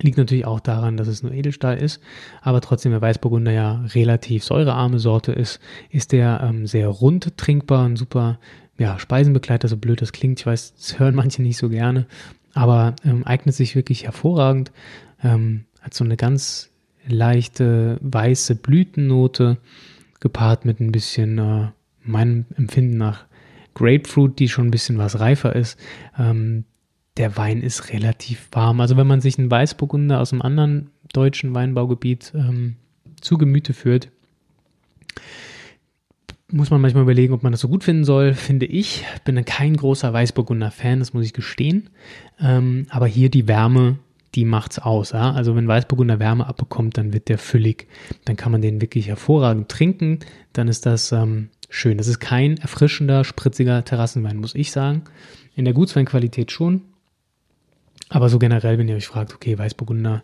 Liegt 0.00 0.18
natürlich 0.18 0.44
auch 0.44 0.60
daran, 0.60 0.96
dass 0.96 1.06
es 1.06 1.22
nur 1.22 1.32
Edelstahl 1.32 1.78
ist, 1.78 2.00
aber 2.42 2.60
trotzdem, 2.60 2.90
der 2.90 3.00
Weißburgunder 3.00 3.52
ja 3.52 3.84
relativ 3.94 4.42
säurearme 4.42 4.98
Sorte 4.98 5.30
ist, 5.30 5.60
ist 5.88 6.10
der 6.10 6.40
ähm, 6.42 6.66
sehr 6.66 6.88
rund 6.88 7.36
trinkbar, 7.36 7.86
ein 7.86 7.94
super 7.94 8.40
ja, 8.76 8.98
Speisenbegleiter, 8.98 9.68
so 9.68 9.76
blöd 9.76 10.02
das 10.02 10.10
klingt. 10.10 10.40
Ich 10.40 10.46
weiß, 10.46 10.74
das 10.74 10.98
hören 10.98 11.14
manche 11.14 11.42
nicht 11.42 11.58
so 11.58 11.68
gerne, 11.68 12.06
aber 12.54 12.94
ähm, 13.04 13.24
eignet 13.26 13.54
sich 13.54 13.76
wirklich 13.76 14.04
hervorragend. 14.04 14.72
Ähm, 15.22 15.64
hat 15.80 15.94
so 15.94 16.04
eine 16.04 16.16
ganz 16.16 16.70
leichte 17.06 17.98
weiße 18.00 18.54
Blütennote 18.54 19.58
gepaart 20.20 20.64
mit 20.64 20.80
ein 20.80 20.92
bisschen 20.92 21.38
äh, 21.38 21.68
meinem 22.02 22.46
Empfinden 22.56 22.96
nach 22.96 23.26
Grapefruit, 23.74 24.38
die 24.38 24.48
schon 24.48 24.68
ein 24.68 24.70
bisschen 24.70 24.98
was 24.98 25.20
reifer 25.20 25.54
ist. 25.54 25.78
Ähm, 26.18 26.64
der 27.16 27.36
Wein 27.36 27.60
ist 27.60 27.92
relativ 27.92 28.48
warm. 28.52 28.80
Also 28.80 28.96
wenn 28.96 29.06
man 29.06 29.20
sich 29.20 29.38
einen 29.38 29.50
Weißburgunder 29.50 30.20
aus 30.20 30.32
einem 30.32 30.42
anderen 30.42 30.90
deutschen 31.12 31.54
Weinbaugebiet 31.54 32.32
ähm, 32.34 32.76
zu 33.20 33.38
Gemüte 33.38 33.72
führt, 33.72 34.08
muss 36.54 36.70
man 36.70 36.80
manchmal 36.80 37.02
überlegen, 37.02 37.34
ob 37.34 37.42
man 37.42 37.52
das 37.52 37.60
so 37.60 37.68
gut 37.68 37.82
finden 37.82 38.04
soll, 38.04 38.32
finde 38.32 38.66
ich. 38.66 39.04
Bin 39.24 39.44
kein 39.44 39.76
großer 39.76 40.12
Weißburgunder-Fan, 40.12 41.00
das 41.00 41.12
muss 41.12 41.24
ich 41.24 41.32
gestehen. 41.32 41.90
Ähm, 42.40 42.86
aber 42.90 43.08
hier 43.08 43.28
die 43.28 43.48
Wärme, 43.48 43.98
die 44.36 44.44
macht's 44.44 44.78
aus. 44.78 45.10
Ja? 45.10 45.32
Also 45.32 45.56
wenn 45.56 45.66
Weißburgunder 45.66 46.20
Wärme 46.20 46.46
abbekommt, 46.46 46.96
dann 46.96 47.12
wird 47.12 47.28
der 47.28 47.38
füllig. 47.38 47.88
Dann 48.24 48.36
kann 48.36 48.52
man 48.52 48.62
den 48.62 48.80
wirklich 48.80 49.08
hervorragend 49.08 49.68
trinken. 49.68 50.20
Dann 50.52 50.68
ist 50.68 50.86
das 50.86 51.10
ähm, 51.10 51.48
schön. 51.68 51.98
Das 51.98 52.06
ist 52.06 52.20
kein 52.20 52.56
erfrischender, 52.58 53.24
spritziger 53.24 53.84
Terrassenwein, 53.84 54.36
muss 54.36 54.54
ich 54.54 54.70
sagen. 54.70 55.02
In 55.56 55.64
der 55.64 55.74
Gutsweinqualität 55.74 56.52
schon, 56.52 56.82
aber 58.10 58.28
so 58.28 58.38
generell, 58.38 58.78
wenn 58.78 58.88
ihr 58.88 58.96
euch 58.96 59.06
fragt, 59.06 59.34
okay, 59.34 59.58
Weißburgunder, 59.58 60.22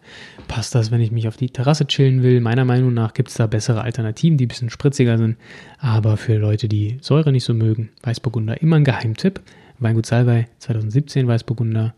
passt 0.48 0.74
das, 0.74 0.90
wenn 0.90 1.00
ich 1.00 1.10
mich 1.10 1.26
auf 1.26 1.36
die 1.36 1.50
Terrasse 1.50 1.86
chillen 1.86 2.22
will? 2.22 2.40
Meiner 2.40 2.64
Meinung 2.64 2.92
nach 2.94 3.14
gibt 3.14 3.30
es 3.30 3.34
da 3.34 3.46
bessere 3.46 3.82
Alternativen, 3.82 4.36
die 4.36 4.44
ein 4.44 4.48
bisschen 4.48 4.70
spritziger 4.70 5.18
sind. 5.18 5.36
Aber 5.78 6.16
für 6.16 6.36
Leute, 6.36 6.68
die 6.68 6.98
Säure 7.00 7.32
nicht 7.32 7.44
so 7.44 7.54
mögen, 7.54 7.90
Weißburgunder 8.02 8.60
immer 8.60 8.76
ein 8.76 8.84
Geheimtipp. 8.84 9.40
Weingut 9.78 10.04
Salbei 10.04 10.46
2017 10.58 11.26
Weißburgunder. 11.26 11.94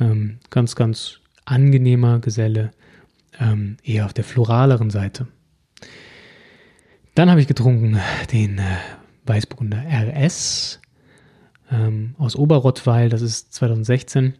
Ähm, 0.00 0.38
ganz, 0.50 0.74
ganz 0.74 1.20
angenehmer 1.44 2.18
Geselle. 2.18 2.72
Ähm, 3.38 3.76
eher 3.84 4.06
auf 4.06 4.14
der 4.14 4.24
floraleren 4.24 4.88
Seite. 4.88 5.28
Dann 7.14 7.30
habe 7.30 7.40
ich 7.40 7.46
getrunken 7.46 8.00
den 8.32 8.58
äh, 8.58 8.62
Weißburgunder 9.26 9.84
RS 9.86 10.80
ähm, 11.70 12.14
aus 12.16 12.36
Oberrottweil. 12.36 13.10
Das 13.10 13.20
ist 13.20 13.52
2016 13.52 14.34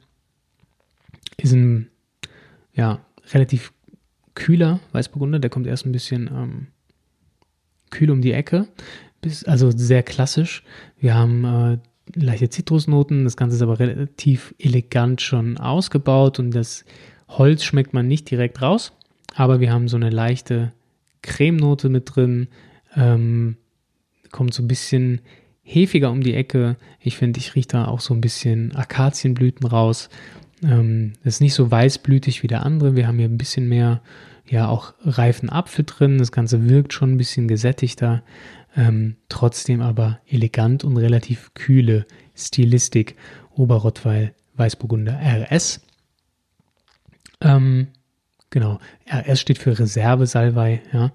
ist 1.37 1.53
ein 1.53 1.91
ja, 2.73 3.01
relativ 3.33 3.73
kühler 4.35 4.81
Weißburgunder. 4.93 5.39
Der 5.39 5.51
kommt 5.51 5.67
erst 5.67 5.87
ein 5.87 5.93
bisschen 5.93 6.29
ähm, 6.29 6.67
kühl 7.91 8.11
um 8.11 8.21
die 8.21 8.33
Ecke. 8.33 8.69
Bis, 9.21 9.45
also 9.45 9.71
sehr 9.71 10.03
klassisch. 10.03 10.63
Wir 10.99 11.15
haben 11.15 11.45
äh, 11.45 11.79
leichte 12.15 12.49
Zitrusnoten. 12.51 13.25
Das 13.25 13.37
Ganze 13.37 13.57
ist 13.57 13.63
aber 13.63 13.79
relativ 13.79 14.55
elegant 14.59 15.21
schon 15.21 15.59
ausgebaut 15.59 16.39
und 16.39 16.53
das 16.53 16.85
Holz 17.29 17.65
schmeckt 17.65 17.93
man 17.93 18.07
nicht 18.07 18.31
direkt 18.31 18.63
raus. 18.63 18.93
Aber 19.35 19.61
wir 19.61 19.73
haben 19.73 19.89
so 19.89 19.97
eine 19.97 20.11
leichte 20.11 20.73
Cremenote 21.23 21.89
mit 21.89 22.15
drin. 22.15 22.49
Ähm, 22.95 23.57
kommt 24.31 24.55
so 24.55 24.63
ein 24.63 24.69
bisschen 24.69 25.21
hefiger 25.63 26.11
um 26.11 26.23
die 26.23 26.35
Ecke. 26.35 26.77
Ich 27.01 27.17
finde, 27.17 27.41
ich 27.41 27.55
rieche 27.55 27.69
da 27.69 27.85
auch 27.87 28.01
so 28.01 28.15
ein 28.15 28.21
bisschen 28.21 28.75
Akazienblüten 28.77 29.67
raus. 29.67 30.09
Ähm, 30.63 31.13
ist 31.25 31.41
nicht 31.41 31.55
so 31.55 31.71
weißblütig 31.71 32.43
wie 32.43 32.47
der 32.47 32.65
andere. 32.65 32.97
Wir 32.97 33.07
haben 33.07 33.19
hier 33.19 33.29
ein 33.29 33.39
bisschen 33.39 33.69
mehr, 33.69 34.01
ja, 34.49 34.69
auch 34.69 34.95
reifen 35.05 35.51
Apfel 35.51 35.85
drin. 35.85 36.19
Das 36.19 36.33
Ganze 36.33 36.69
wirkt 36.69 36.93
schon 36.93 37.13
ein 37.13 37.19
bisschen 37.19 37.49
gesättigter, 37.49 38.23
ähm, 38.77 39.17
trotzdem 39.29 39.83
aber 39.83 40.21
elegant 40.27 40.85
und 40.85 40.97
relativ 40.97 41.53
kühle 41.55 42.07
Stilistik. 42.35 43.17
Oberrottweil 43.55 44.35
Weißburgunder 44.55 45.19
RS. 45.21 45.81
Ähm, 47.41 47.89
genau, 48.51 48.79
RS 49.11 49.41
steht 49.41 49.59
für 49.59 49.79
Reserve 49.79 50.27
Salvei, 50.27 50.83
ja. 50.93 51.13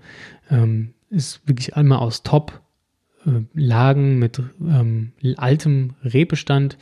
Ähm, 0.50 0.94
ist 1.10 1.48
wirklich 1.48 1.76
einmal 1.76 2.00
aus 2.00 2.24
Top 2.24 2.61
Lagen 3.54 4.20
mit 4.20 4.42
ähm, 4.60 5.12
altem 5.38 5.92
Rehbestand. 6.04 6.78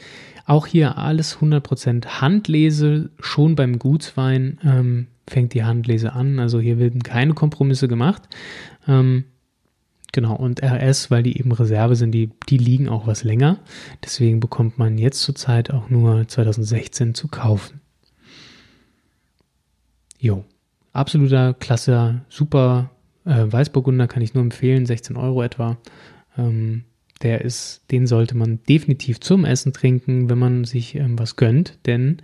Auch 0.46 0.67
hier 0.67 0.98
alles 0.98 1.38
100% 1.39 2.22
Handlese. 2.22 3.10
Schon 3.19 3.55
beim 3.55 3.79
Gutswein 3.79 4.60
ähm, 4.63 5.08
fängt 5.27 5.53
die 5.53 5.63
Handlese 5.63 6.13
an. 6.13 6.39
Also 6.39 6.60
hier 6.60 6.79
werden 6.79 7.03
keine 7.03 7.34
Kompromisse 7.34 7.88
gemacht. 7.88 8.24
Ähm, 8.88 9.25
genau, 10.12 10.36
und 10.36 10.63
RS, 10.63 11.12
weil 11.12 11.24
die 11.24 11.38
eben 11.38 11.51
Reserve 11.51 11.96
sind, 11.96 12.12
die, 12.12 12.31
die 12.50 12.58
liegen 12.58 12.89
auch 12.89 13.05
was 13.05 13.24
länger. 13.24 13.60
Deswegen 14.03 14.39
bekommt 14.39 14.77
man 14.77 14.98
jetzt 14.98 15.22
zurzeit 15.22 15.72
auch 15.72 15.89
nur 15.89 16.27
2016 16.27 17.15
zu 17.15 17.27
kaufen. 17.27 17.81
Jo, 20.17 20.43
absoluter 20.93 21.53
Klasse, 21.53 22.22
super 22.27 22.89
äh, 23.25 23.51
Weißburgunder 23.51 24.08
kann 24.08 24.22
ich 24.22 24.34
nur 24.34 24.43
empfehlen, 24.43 24.86
16 24.86 25.15
Euro 25.15 25.43
etwa. 25.43 25.77
Ähm, 26.39 26.84
der 27.22 27.41
ist, 27.41 27.84
den 27.91 28.08
sollte 28.08 28.36
man 28.38 28.63
definitiv 28.67 29.19
zum 29.19 29.43
Essen 29.43 29.74
trinken, 29.74 30.29
wenn 30.29 30.38
man 30.38 30.63
sich 30.63 30.96
ähm, 30.96 31.19
was 31.19 31.36
gönnt, 31.36 31.77
denn 31.86 32.22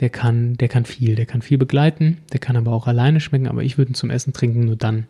der 0.00 0.10
kann, 0.10 0.54
der 0.54 0.68
kann 0.68 0.84
viel, 0.84 1.16
der 1.16 1.26
kann 1.26 1.42
viel 1.42 1.58
begleiten, 1.58 2.18
der 2.32 2.38
kann 2.38 2.56
aber 2.56 2.72
auch 2.72 2.86
alleine 2.86 3.20
schmecken, 3.20 3.48
aber 3.48 3.64
ich 3.64 3.78
würde 3.78 3.92
ihn 3.92 3.94
zum 3.94 4.10
Essen 4.10 4.32
trinken, 4.32 4.60
nur 4.60 4.76
dann 4.76 5.08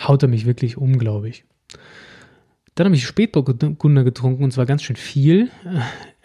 haut 0.00 0.22
er 0.22 0.28
mich 0.28 0.46
wirklich 0.46 0.76
um, 0.76 0.98
glaube 0.98 1.28
ich. 1.28 1.44
Dann 2.74 2.86
habe 2.86 2.94
ich 2.94 3.06
Spätburgunder 3.06 4.04
getrunken 4.04 4.44
und 4.44 4.52
zwar 4.52 4.66
ganz 4.66 4.82
schön 4.82 4.96
viel. 4.96 5.50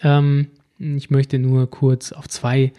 Ähm, 0.02 0.48
ich 0.80 1.10
möchte 1.10 1.40
nur 1.40 1.70
kurz 1.70 2.12
auf 2.12 2.28
zwei 2.28 2.72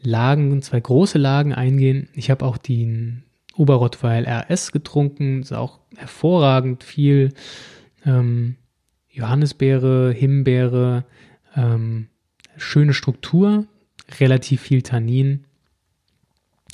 Lagen, 0.00 0.62
zwei 0.62 0.80
große 0.80 1.18
Lagen 1.18 1.52
eingehen. 1.52 2.08
Ich 2.14 2.30
habe 2.30 2.44
auch 2.44 2.56
den 2.56 3.24
Oberrottweil 3.56 4.26
RS 4.26 4.72
getrunken, 4.72 5.42
ist 5.42 5.52
auch 5.52 5.80
hervorragend 5.96 6.84
viel 6.84 7.34
ähm, 8.06 8.56
Johannisbeere, 9.10 10.12
Himbeere, 10.12 11.04
ähm, 11.54 12.08
schöne 12.56 12.94
Struktur, 12.94 13.66
relativ 14.20 14.62
viel 14.62 14.82
Tannin, 14.82 15.44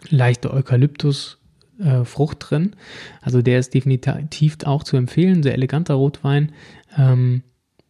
leichte 0.09 0.53
Eukalyptusfrucht 0.53 2.43
äh, 2.43 2.47
drin. 2.47 2.77
Also 3.21 3.43
der 3.43 3.59
ist 3.59 3.75
definitiv 3.75 4.59
auch 4.65 4.85
zu 4.85 4.97
empfehlen, 4.97 5.43
sehr 5.43 5.55
eleganter 5.55 5.95
Rotwein. 5.95 6.53
Ähm, 6.97 7.43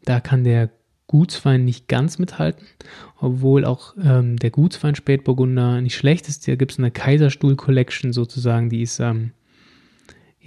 da 0.05 0.21
kann 0.21 0.45
der 0.45 0.71
Gutswein 1.09 1.65
nicht 1.65 1.89
ganz 1.89 2.19
mithalten, 2.19 2.67
obwohl 3.19 3.65
auch 3.65 3.95
ähm, 4.01 4.37
der 4.37 4.51
Gutswein 4.51 4.95
Spätburgunder 4.95 5.81
nicht 5.81 5.97
schlecht 5.97 6.29
ist. 6.29 6.45
Hier 6.45 6.57
gibt 6.57 6.73
es 6.73 6.79
eine 6.79 6.93
Kaiserstuhl 6.93 7.57
Collection 7.57 8.13
sozusagen, 8.13 8.71
die 8.71 8.83
ist 8.83 9.01
ähm, 9.01 9.33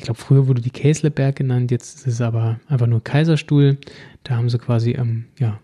ich 0.01 0.05
glaube, 0.05 0.19
früher 0.19 0.47
wurde 0.47 0.61
die 0.61 0.71
Käsleberg 0.71 1.35
genannt, 1.35 1.69
jetzt 1.69 1.99
ist 1.99 2.07
es 2.07 2.21
aber 2.21 2.59
einfach 2.67 2.87
nur 2.87 3.03
Kaiserstuhl. 3.03 3.77
Da 4.23 4.35
haben 4.35 4.49
sie 4.49 4.57
quasi 4.57 4.93
ähm, 4.93 5.25
ja, 5.37 5.59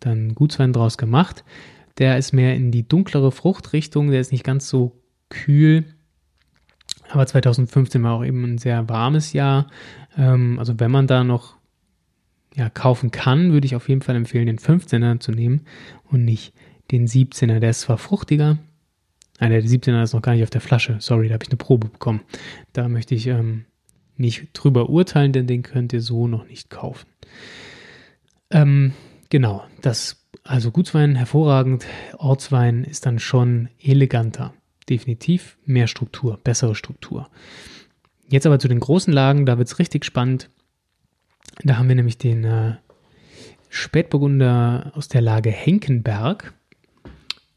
dann 0.00 0.34
Gutswein 0.34 0.74
draus 0.74 0.98
gemacht. 0.98 1.42
Der 1.96 2.18
ist 2.18 2.32
mehr 2.32 2.54
in 2.54 2.70
die 2.70 2.86
dunklere 2.86 3.32
Fruchtrichtung, 3.32 4.10
der 4.10 4.20
ist 4.20 4.32
nicht 4.32 4.44
ganz 4.44 4.68
so 4.68 5.00
kühl. 5.30 5.86
Aber 7.08 7.26
2015 7.26 8.02
war 8.02 8.12
auch 8.12 8.24
eben 8.24 8.44
ein 8.44 8.58
sehr 8.58 8.88
warmes 8.90 9.32
Jahr. 9.32 9.68
Ähm, 10.18 10.58
also 10.58 10.78
wenn 10.78 10.90
man 10.90 11.06
da 11.06 11.24
noch 11.24 11.56
ja, 12.54 12.68
kaufen 12.68 13.10
kann, 13.10 13.52
würde 13.52 13.66
ich 13.66 13.76
auf 13.76 13.88
jeden 13.88 14.02
Fall 14.02 14.16
empfehlen, 14.16 14.46
den 14.46 14.58
15er 14.58 15.20
zu 15.20 15.32
nehmen 15.32 15.62
und 16.04 16.24
nicht 16.24 16.52
den 16.90 17.06
17er. 17.06 17.60
Der 17.60 17.70
ist 17.70 17.82
zwar 17.82 17.98
fruchtiger, 17.98 18.58
nein, 19.38 19.50
der 19.50 19.62
17er 19.62 20.02
ist 20.02 20.14
noch 20.14 20.22
gar 20.22 20.32
nicht 20.32 20.42
auf 20.42 20.50
der 20.50 20.60
Flasche. 20.60 20.96
Sorry, 21.00 21.28
da 21.28 21.34
habe 21.34 21.44
ich 21.44 21.50
eine 21.50 21.56
Probe 21.56 21.88
bekommen. 21.88 22.22
Da 22.72 22.88
möchte 22.88 23.14
ich 23.14 23.26
ähm, 23.28 23.64
nicht 24.16 24.48
drüber 24.52 24.90
urteilen, 24.90 25.32
denn 25.32 25.46
den 25.46 25.62
könnt 25.62 25.92
ihr 25.92 26.02
so 26.02 26.28
noch 26.28 26.46
nicht 26.46 26.70
kaufen. 26.70 27.06
Ähm, 28.50 28.92
genau, 29.30 29.64
das, 29.80 30.26
also 30.42 30.70
Gutswein 30.70 31.16
hervorragend, 31.16 31.86
Ortswein 32.18 32.84
ist 32.84 33.06
dann 33.06 33.18
schon 33.18 33.68
eleganter. 33.80 34.52
Definitiv 34.88 35.56
mehr 35.64 35.86
Struktur, 35.86 36.40
bessere 36.42 36.74
Struktur. 36.74 37.30
Jetzt 38.28 38.46
aber 38.46 38.58
zu 38.58 38.68
den 38.68 38.80
großen 38.80 39.12
Lagen, 39.12 39.46
da 39.46 39.58
wird 39.58 39.68
es 39.68 39.78
richtig 39.78 40.04
spannend. 40.04 40.50
Da 41.64 41.76
haben 41.76 41.88
wir 41.88 41.96
nämlich 41.96 42.18
den 42.18 42.44
äh, 42.44 42.74
Spätburgunder 43.68 44.92
aus 44.94 45.08
der 45.08 45.20
Lage 45.20 45.50
Henkenberg. 45.50 46.52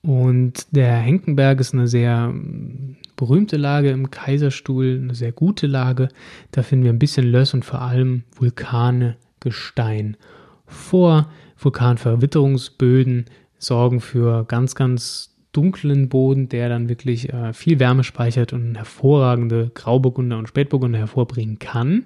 Und 0.02 0.68
der 0.76 0.96
Henkenberg 0.98 1.60
ist 1.60 1.74
eine 1.74 1.88
sehr 1.88 2.28
mm, 2.28 2.98
berühmte 3.16 3.58
Lage 3.58 3.90
im 3.92 4.12
Kaiserstuhl, 4.12 5.00
eine 5.02 5.16
sehr 5.16 5.32
gute 5.32 5.68
Lage. 5.68 6.10
Da 6.52 6.64
finden 6.64 6.86
wir 6.86 6.92
ein 6.92 7.00
bisschen 7.00 7.26
Löss 7.26 7.54
und 7.54 7.64
vor 7.64 7.82
allem 7.82 8.24
Vulkane, 8.36 9.16
Gestein 9.40 10.18
vor. 10.66 11.30
Vulkanverwitterungsböden 11.64 13.26
sorgen 13.58 14.02
für 14.02 14.46
ganz, 14.46 14.76
ganz 14.76 15.33
dunklen 15.54 16.10
Boden, 16.10 16.50
der 16.50 16.68
dann 16.68 16.90
wirklich 16.90 17.32
äh, 17.32 17.54
viel 17.54 17.80
Wärme 17.80 18.04
speichert 18.04 18.52
und 18.52 18.76
hervorragende 18.76 19.72
Grauburgunder 19.74 20.38
und 20.38 20.50
Spätburgunder 20.50 21.00
hervorbringen 21.00 21.60
kann. 21.60 22.06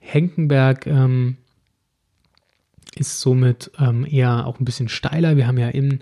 Henkenberg 0.00 0.86
ähm, 0.86 1.36
ist 2.96 3.20
somit 3.20 3.70
ähm, 3.78 4.04
eher 4.04 4.46
auch 4.46 4.60
ein 4.60 4.64
bisschen 4.64 4.88
steiler. 4.88 5.36
Wir 5.36 5.46
haben 5.46 5.58
ja 5.58 5.68
im 5.68 6.00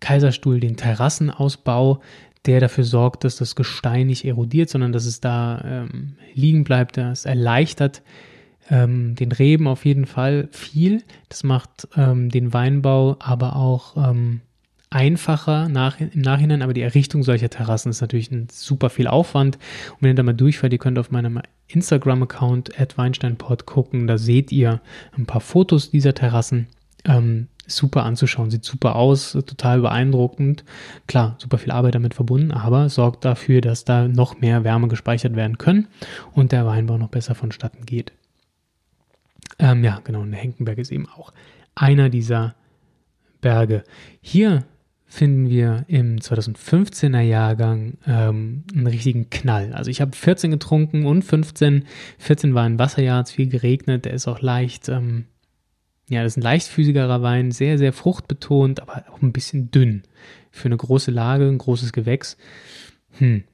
Kaiserstuhl 0.00 0.60
den 0.60 0.76
Terrassenausbau, 0.76 2.00
der 2.46 2.60
dafür 2.60 2.84
sorgt, 2.84 3.24
dass 3.24 3.36
das 3.36 3.54
Gestein 3.54 4.06
nicht 4.06 4.24
erodiert, 4.24 4.70
sondern 4.70 4.92
dass 4.92 5.04
es 5.04 5.20
da 5.20 5.60
ähm, 5.64 6.14
liegen 6.34 6.64
bleibt. 6.64 6.96
Das 6.96 7.26
erleichtert 7.26 8.02
ähm, 8.70 9.14
den 9.16 9.32
Reben 9.32 9.66
auf 9.66 9.84
jeden 9.84 10.06
Fall 10.06 10.48
viel. 10.50 11.02
Das 11.28 11.44
macht 11.44 11.88
ähm, 11.96 12.30
den 12.30 12.52
Weinbau 12.52 13.16
aber 13.18 13.56
auch 13.56 13.96
ähm, 14.10 14.40
einfacher 14.90 15.68
nach, 15.68 16.00
im 16.00 16.20
Nachhinein, 16.20 16.62
aber 16.62 16.72
die 16.72 16.82
Errichtung 16.82 17.22
solcher 17.22 17.50
Terrassen 17.50 17.90
ist 17.90 18.00
natürlich 18.00 18.30
ein 18.30 18.48
super 18.50 18.90
viel 18.90 19.06
Aufwand. 19.06 19.56
Und 19.56 20.02
wenn 20.02 20.10
ihr 20.10 20.14
da 20.14 20.22
mal 20.22 20.32
durchfällt, 20.32 20.72
ihr 20.72 20.78
könnt 20.78 20.98
auf 20.98 21.10
meinem 21.10 21.40
Instagram-Account 21.68 22.70
@weinsteinpod 22.96 23.66
gucken, 23.66 24.06
da 24.06 24.16
seht 24.16 24.50
ihr 24.52 24.80
ein 25.16 25.26
paar 25.26 25.40
Fotos 25.40 25.90
dieser 25.90 26.14
Terrassen. 26.14 26.68
Ähm, 27.04 27.48
super 27.66 28.04
anzuschauen, 28.04 28.50
sieht 28.50 28.64
super 28.64 28.96
aus, 28.96 29.32
total 29.32 29.80
beeindruckend. 29.80 30.64
Klar, 31.06 31.36
super 31.38 31.58
viel 31.58 31.70
Arbeit 31.70 31.94
damit 31.94 32.14
verbunden, 32.14 32.50
aber 32.50 32.88
sorgt 32.88 33.24
dafür, 33.24 33.60
dass 33.60 33.84
da 33.84 34.08
noch 34.08 34.40
mehr 34.40 34.64
Wärme 34.64 34.88
gespeichert 34.88 35.36
werden 35.36 35.58
können 35.58 35.88
und 36.32 36.52
der 36.52 36.66
Weinbau 36.66 36.96
noch 36.96 37.08
besser 37.08 37.34
vonstatten 37.34 37.84
geht. 37.84 38.12
Ähm, 39.58 39.84
ja, 39.84 40.00
genau, 40.02 40.20
und 40.20 40.30
der 40.30 40.40
Henkenberg 40.40 40.78
ist 40.78 40.90
eben 40.90 41.06
auch 41.08 41.32
einer 41.74 42.08
dieser 42.08 42.54
Berge. 43.40 43.84
Hier 44.20 44.64
finden 45.08 45.48
wir 45.48 45.86
im 45.88 46.18
2015er 46.18 47.20
Jahrgang 47.20 47.94
ähm, 48.06 48.64
einen 48.74 48.86
richtigen 48.86 49.30
Knall. 49.30 49.72
Also 49.72 49.90
ich 49.90 50.02
habe 50.02 50.14
14 50.14 50.50
getrunken 50.50 51.06
und 51.06 51.22
15. 51.22 51.86
14 52.18 52.54
war 52.54 52.64
ein 52.64 52.78
Wasserjahr, 52.78 53.22
es 53.22 53.32
viel 53.32 53.48
geregnet, 53.48 54.04
der 54.04 54.12
ist 54.12 54.28
auch 54.28 54.42
leicht, 54.42 54.90
ähm, 54.90 55.24
ja, 56.10 56.22
das 56.22 56.34
ist 56.34 56.36
ein 56.36 56.42
leichtfüßigerer 56.42 57.22
Wein, 57.22 57.50
sehr, 57.52 57.78
sehr 57.78 57.94
fruchtbetont, 57.94 58.80
aber 58.80 59.04
auch 59.10 59.22
ein 59.22 59.32
bisschen 59.32 59.70
dünn. 59.70 60.02
Für 60.50 60.66
eine 60.66 60.76
große 60.76 61.10
Lage, 61.10 61.48
ein 61.48 61.58
großes 61.58 61.92
Gewächs. 61.92 62.36
Hm. 63.18 63.44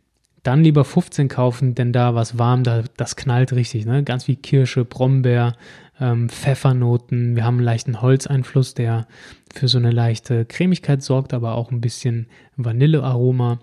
Dann 0.42 0.62
lieber 0.62 0.84
15 0.84 1.28
kaufen, 1.28 1.74
denn 1.74 1.92
da 1.92 2.14
was 2.14 2.38
warm, 2.38 2.64
da, 2.64 2.82
das 2.96 3.16
knallt 3.16 3.52
richtig. 3.52 3.86
Ne? 3.86 4.02
Ganz 4.02 4.28
wie 4.28 4.36
Kirsche, 4.36 4.84
Brombeer, 4.84 5.56
ähm, 6.00 6.28
Pfeffernoten. 6.28 7.36
Wir 7.36 7.44
haben 7.44 7.56
einen 7.56 7.64
leichten 7.64 8.02
Holzeinfluss, 8.02 8.74
der 8.74 9.06
für 9.52 9.68
so 9.68 9.78
eine 9.78 9.90
leichte 9.90 10.44
Cremigkeit 10.44 11.02
sorgt, 11.02 11.32
aber 11.34 11.54
auch 11.54 11.70
ein 11.70 11.80
bisschen 11.80 12.26
Vanillearoma 12.56 13.60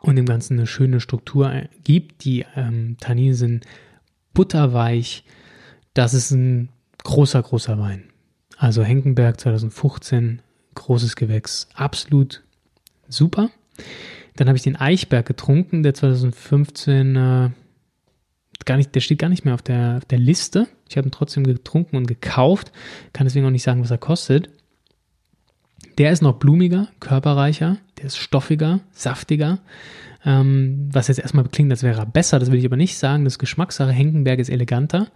und 0.00 0.16
dem 0.16 0.26
Ganzen 0.26 0.58
eine 0.58 0.66
schöne 0.66 1.00
Struktur 1.00 1.52
gibt. 1.84 2.24
Die 2.24 2.44
ähm, 2.56 2.96
Tannine 3.00 3.34
sind 3.34 3.64
butterweich. 4.32 5.24
Das 5.94 6.14
ist 6.14 6.32
ein 6.32 6.68
großer, 7.04 7.42
großer 7.42 7.78
Wein. 7.78 8.04
Also 8.56 8.82
Henkenberg 8.82 9.40
2015, 9.40 10.42
großes 10.74 11.16
Gewächs, 11.16 11.68
absolut 11.74 12.42
super. 13.08 13.50
Dann 14.36 14.48
habe 14.48 14.56
ich 14.56 14.62
den 14.62 14.76
Eichberg 14.76 15.26
getrunken, 15.26 15.82
der 15.82 15.94
2015 15.94 17.16
äh, 17.16 17.50
gar 18.64 18.76
nicht, 18.76 18.94
der 18.94 19.00
steht 19.00 19.18
gar 19.18 19.28
nicht 19.28 19.44
mehr 19.44 19.54
auf 19.54 19.62
der, 19.62 19.98
auf 19.98 20.04
der 20.04 20.18
Liste. 20.18 20.68
Ich 20.88 20.96
habe 20.96 21.08
ihn 21.08 21.12
trotzdem 21.12 21.44
getrunken 21.44 21.96
und 21.96 22.06
gekauft, 22.06 22.72
kann 23.12 23.26
deswegen 23.26 23.46
auch 23.46 23.50
nicht 23.50 23.62
sagen, 23.62 23.82
was 23.82 23.90
er 23.90 23.98
kostet. 23.98 24.50
Der 25.98 26.10
ist 26.10 26.22
noch 26.22 26.38
blumiger, 26.38 26.88
körperreicher, 27.00 27.78
der 27.98 28.06
ist 28.06 28.16
stoffiger, 28.16 28.80
saftiger. 28.92 29.60
Ähm, 30.26 30.88
was 30.90 31.08
jetzt 31.08 31.18
erstmal 31.18 31.44
klingt, 31.44 31.70
als 31.70 31.82
wäre 31.82 32.00
er 32.00 32.06
besser, 32.06 32.38
das 32.38 32.50
will 32.50 32.58
ich 32.58 32.64
aber 32.64 32.76
nicht 32.76 32.96
sagen. 32.96 33.24
Das 33.24 33.34
ist 33.34 33.38
Geschmackssache. 33.38 33.92
Henkenberg 33.92 34.38
ist 34.38 34.48
eleganter. 34.48 35.08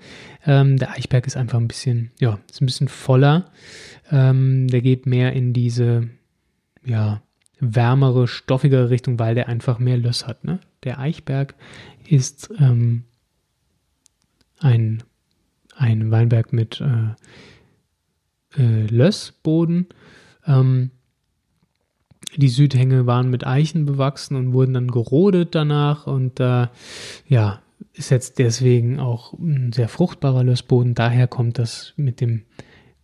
Ähm, 0.45 0.77
der 0.77 0.91
Eichberg 0.91 1.27
ist 1.27 1.37
einfach 1.37 1.59
ein 1.59 1.69
bisschen, 1.69 2.11
ja, 2.21 2.39
ist 2.51 2.61
ein 2.61 2.67
bisschen 2.67 2.89
voller. 2.89 3.51
Ähm, 4.11 4.69
der 4.69 4.83
geht 4.83 5.07
mehr 5.07 5.33
in 5.33 5.53
diese, 5.53 6.09
ja, 6.85 7.23
wärmere, 7.59 8.29
stoffigere 8.29 8.91
Richtung, 8.91 9.19
weil 9.19 9.35
der 9.35 9.49
einfach 9.49 9.79
mehr 9.79 9.97
Löss 9.97 10.27
hat. 10.27 10.45
Ne? 10.45 10.61
Der 10.85 10.99
Eichberg 10.99 11.55
ist 12.07 12.51
ähm, 12.59 13.05
ein, 14.61 15.03
ein 15.77 16.11
Weinberg 16.11 16.53
mit 16.53 16.81
äh, 16.81 18.61
äh, 18.61 18.87
Lössboden. 18.87 19.87
Ähm, 20.47 20.91
die 22.37 22.49
Südhänge 22.49 23.07
waren 23.07 23.31
mit 23.31 23.47
Eichen 23.47 23.85
bewachsen 23.85 24.37
und 24.37 24.53
wurden 24.53 24.75
dann 24.75 24.91
gerodet 24.91 25.55
danach 25.55 26.07
und 26.07 26.41
äh, 26.41 26.69
ja, 27.27 27.63
ist 27.95 28.11
jetzt 28.11 28.39
deswegen 28.39 29.01
auch 29.01 29.33
ein 29.33 29.73
sehr 29.73 29.89
fruchtbarer 29.89 30.45
Lössboden. 30.45 30.95
Daher 30.95 31.27
kommt 31.27 31.59
das 31.59 31.95
mit 31.97 32.21
dem 32.21 32.43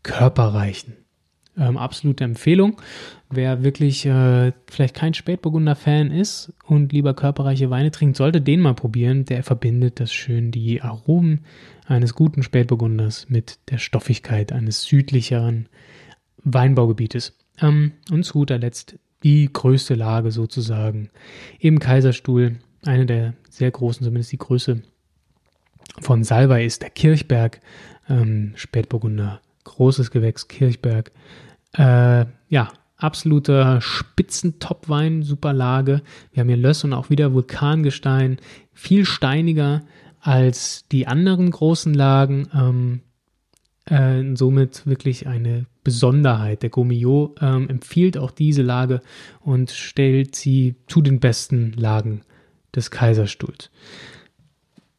Körperreichen. 0.03 1.04
Ähm, 1.57 1.77
absolute 1.77 2.25
Empfehlung. 2.25 2.81
Wer 3.31 3.63
wirklich 3.63 4.05
äh, 4.07 4.53
vielleicht 4.69 4.95
kein 4.95 5.15
Spätburgunder-Fan 5.15 6.11
ist 6.11 6.53
und 6.67 6.93
lieber 6.93 7.15
körperreiche 7.15 7.71
Weine 7.71 7.93
trinkt, 7.93 8.17
sollte 8.17 8.41
den 8.41 8.61
mal 8.61 8.75
probieren. 8.75 9.25
Der 9.25 9.45
verbindet 9.45 10.01
das 10.01 10.13
schön 10.13 10.51
die 10.51 10.83
Aromen 10.83 11.45
eines 11.87 12.15
guten 12.15 12.43
Spätburgunders 12.43 13.29
mit 13.29 13.59
der 13.71 13.79
Stoffigkeit 13.79 14.53
eines 14.53 14.83
südlicheren 14.83 15.69
Weinbaugebietes. 16.43 17.39
Ähm, 17.61 17.93
und 18.11 18.25
zu 18.25 18.33
guter 18.35 18.59
Letzt 18.59 18.99
die 19.23 19.49
größte 19.53 19.95
Lage 19.95 20.31
sozusagen 20.31 21.11
im 21.59 21.79
Kaiserstuhl. 21.79 22.57
Eine 22.85 23.07
der 23.07 23.35
sehr 23.49 23.71
großen, 23.71 24.05
zumindest 24.05 24.33
die 24.33 24.39
Größe 24.39 24.83
von 26.01 26.25
Salvay 26.25 26.67
ist 26.67 26.83
der 26.83 26.91
Kirchberg, 26.91 27.61
ähm, 28.09 28.53
Spätburgunder, 28.57 29.41
großes 29.65 30.11
Gewächs, 30.11 30.49
Kirchberg. 30.49 31.13
Äh, 31.73 32.27
ja, 32.49 32.69
absoluter 32.97 33.81
Spitzentopwein, 33.81 35.23
super 35.23 35.53
Lage. 35.53 36.03
Wir 36.33 36.41
haben 36.41 36.49
hier 36.49 36.57
Löss 36.57 36.85
und 36.85 36.93
auch 36.93 37.11
wieder 37.11 37.33
Vulkangestein, 37.33 38.39
viel 38.73 39.05
steiniger 39.05 39.83
als 40.21 40.87
die 40.89 41.07
anderen 41.07 41.51
großen 41.51 41.93
Lagen. 41.93 42.49
Ähm, 42.55 43.01
äh, 43.87 44.35
somit 44.37 44.87
wirklich 44.87 45.27
eine 45.27 45.67
Besonderheit. 45.83 46.63
Der 46.63 46.71
Gomillot 46.71 47.39
ähm, 47.43 47.69
empfiehlt 47.69 48.17
auch 48.17 48.31
diese 48.31 48.63
Lage 48.63 49.03
und 49.41 49.71
stellt 49.71 50.35
sie 50.35 50.77
zu 50.87 51.03
den 51.03 51.21
besten 51.21 51.73
Lagen 51.75 52.23
des 52.75 52.91
Kaiserstuhls. 52.91 53.71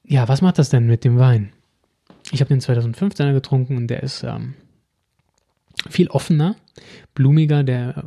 Ja, 0.03 0.27
was 0.27 0.41
macht 0.41 0.59
das 0.59 0.69
denn 0.69 0.85
mit 0.85 1.03
dem 1.03 1.17
Wein? 1.17 1.51
Ich 2.31 2.41
habe 2.41 2.49
den 2.49 2.61
2015er 2.61 3.33
getrunken 3.33 3.77
und 3.77 3.87
der 3.87 4.03
ist 4.03 4.23
ähm, 4.23 4.55
viel 5.89 6.07
offener, 6.09 6.55
blumiger, 7.13 7.63
der 7.63 8.03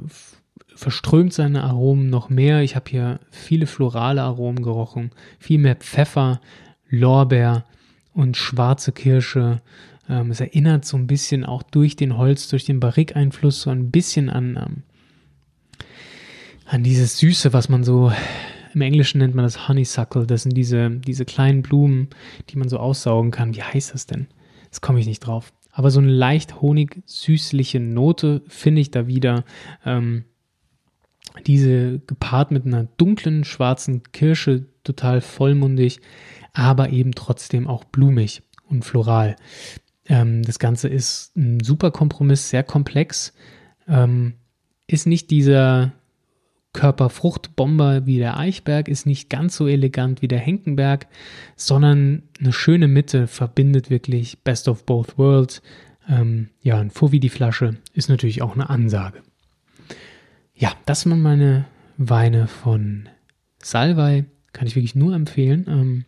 verströmt 0.74 1.32
seine 1.32 1.64
Aromen 1.64 2.08
noch 2.08 2.28
mehr. 2.28 2.62
Ich 2.62 2.76
habe 2.76 2.90
hier 2.90 3.20
viele 3.30 3.66
florale 3.66 4.22
Aromen 4.22 4.62
gerochen, 4.62 5.10
viel 5.38 5.58
mehr 5.58 5.76
Pfeffer, 5.76 6.40
Lorbeer 6.88 7.64
und 8.12 8.36
schwarze 8.36 8.92
Kirsche, 8.92 9.60
Ähm, 10.08 10.30
es 10.30 10.40
erinnert 10.40 10.84
so 10.84 10.96
ein 10.96 11.06
bisschen 11.06 11.44
auch 11.44 11.62
durch 11.62 11.94
den 11.94 12.16
Holz, 12.16 12.48
durch 12.48 12.64
den 12.64 12.80
Barrique-Einfluss 12.80 13.62
so 13.62 13.70
ein 13.70 13.90
bisschen 13.90 14.30
an, 14.30 14.56
ähm, 14.56 14.82
an 16.64 16.82
dieses 16.82 17.18
Süße, 17.18 17.52
was 17.52 17.68
man 17.68 17.84
so 17.84 18.10
im 18.74 18.80
Englischen 18.80 19.18
nennt 19.18 19.34
man 19.34 19.44
das 19.44 19.68
Honeysuckle. 19.68 20.26
Das 20.26 20.42
sind 20.42 20.56
diese, 20.56 20.90
diese 20.90 21.24
kleinen 21.24 21.62
Blumen, 21.62 22.08
die 22.50 22.58
man 22.58 22.68
so 22.68 22.78
aussaugen 22.78 23.30
kann. 23.30 23.54
Wie 23.54 23.62
heißt 23.62 23.94
das 23.94 24.06
denn? 24.06 24.28
Das 24.70 24.80
komme 24.80 25.00
ich 25.00 25.06
nicht 25.06 25.20
drauf. 25.20 25.52
Aber 25.70 25.90
so 25.90 26.00
eine 26.00 26.10
leicht 26.10 26.60
honig-süßliche 26.60 27.80
Note 27.80 28.42
finde 28.48 28.80
ich 28.80 28.90
da 28.90 29.06
wieder. 29.06 29.44
Ähm, 29.84 30.24
diese 31.46 32.00
gepaart 32.00 32.50
mit 32.50 32.66
einer 32.66 32.84
dunklen 32.96 33.44
schwarzen 33.44 34.02
Kirsche, 34.12 34.66
total 34.82 35.20
vollmundig, 35.20 36.00
aber 36.52 36.90
eben 36.90 37.12
trotzdem 37.12 37.68
auch 37.68 37.84
blumig 37.84 38.42
und 38.68 38.84
floral. 38.84 39.36
Ähm, 40.06 40.42
das 40.42 40.58
Ganze 40.58 40.88
ist 40.88 41.36
ein 41.36 41.60
super 41.60 41.90
Kompromiss, 41.90 42.48
sehr 42.48 42.64
komplex. 42.64 43.32
Ähm, 43.86 44.34
ist 44.86 45.06
nicht 45.06 45.30
dieser 45.30 45.92
Körperfruchtbomber 46.72 48.06
wie 48.06 48.18
der 48.18 48.36
Eichberg, 48.36 48.88
ist 48.88 49.06
nicht 49.06 49.30
ganz 49.30 49.56
so 49.56 49.66
elegant 49.66 50.22
wie 50.22 50.28
der 50.28 50.38
Henkenberg, 50.38 51.06
sondern 51.56 52.24
eine 52.38 52.52
schöne 52.52 52.88
Mitte 52.88 53.26
verbindet 53.26 53.90
wirklich 53.90 54.42
Best 54.42 54.68
of 54.68 54.84
Both 54.84 55.18
Worlds. 55.18 55.62
Ähm, 56.08 56.50
ja, 56.62 56.78
ein 56.78 56.90
Fuffi 56.90 57.20
die 57.20 57.28
Flasche 57.28 57.76
ist 57.94 58.08
natürlich 58.08 58.42
auch 58.42 58.54
eine 58.54 58.70
Ansage. 58.70 59.22
Ja, 60.54 60.72
das 60.86 61.08
waren 61.08 61.22
meine 61.22 61.66
Weine 61.96 62.46
von 62.46 63.08
Salvei. 63.62 64.24
Kann 64.52 64.66
ich 64.66 64.76
wirklich 64.76 64.94
nur 64.94 65.14
empfehlen. 65.14 65.66
Ähm, 65.68 66.04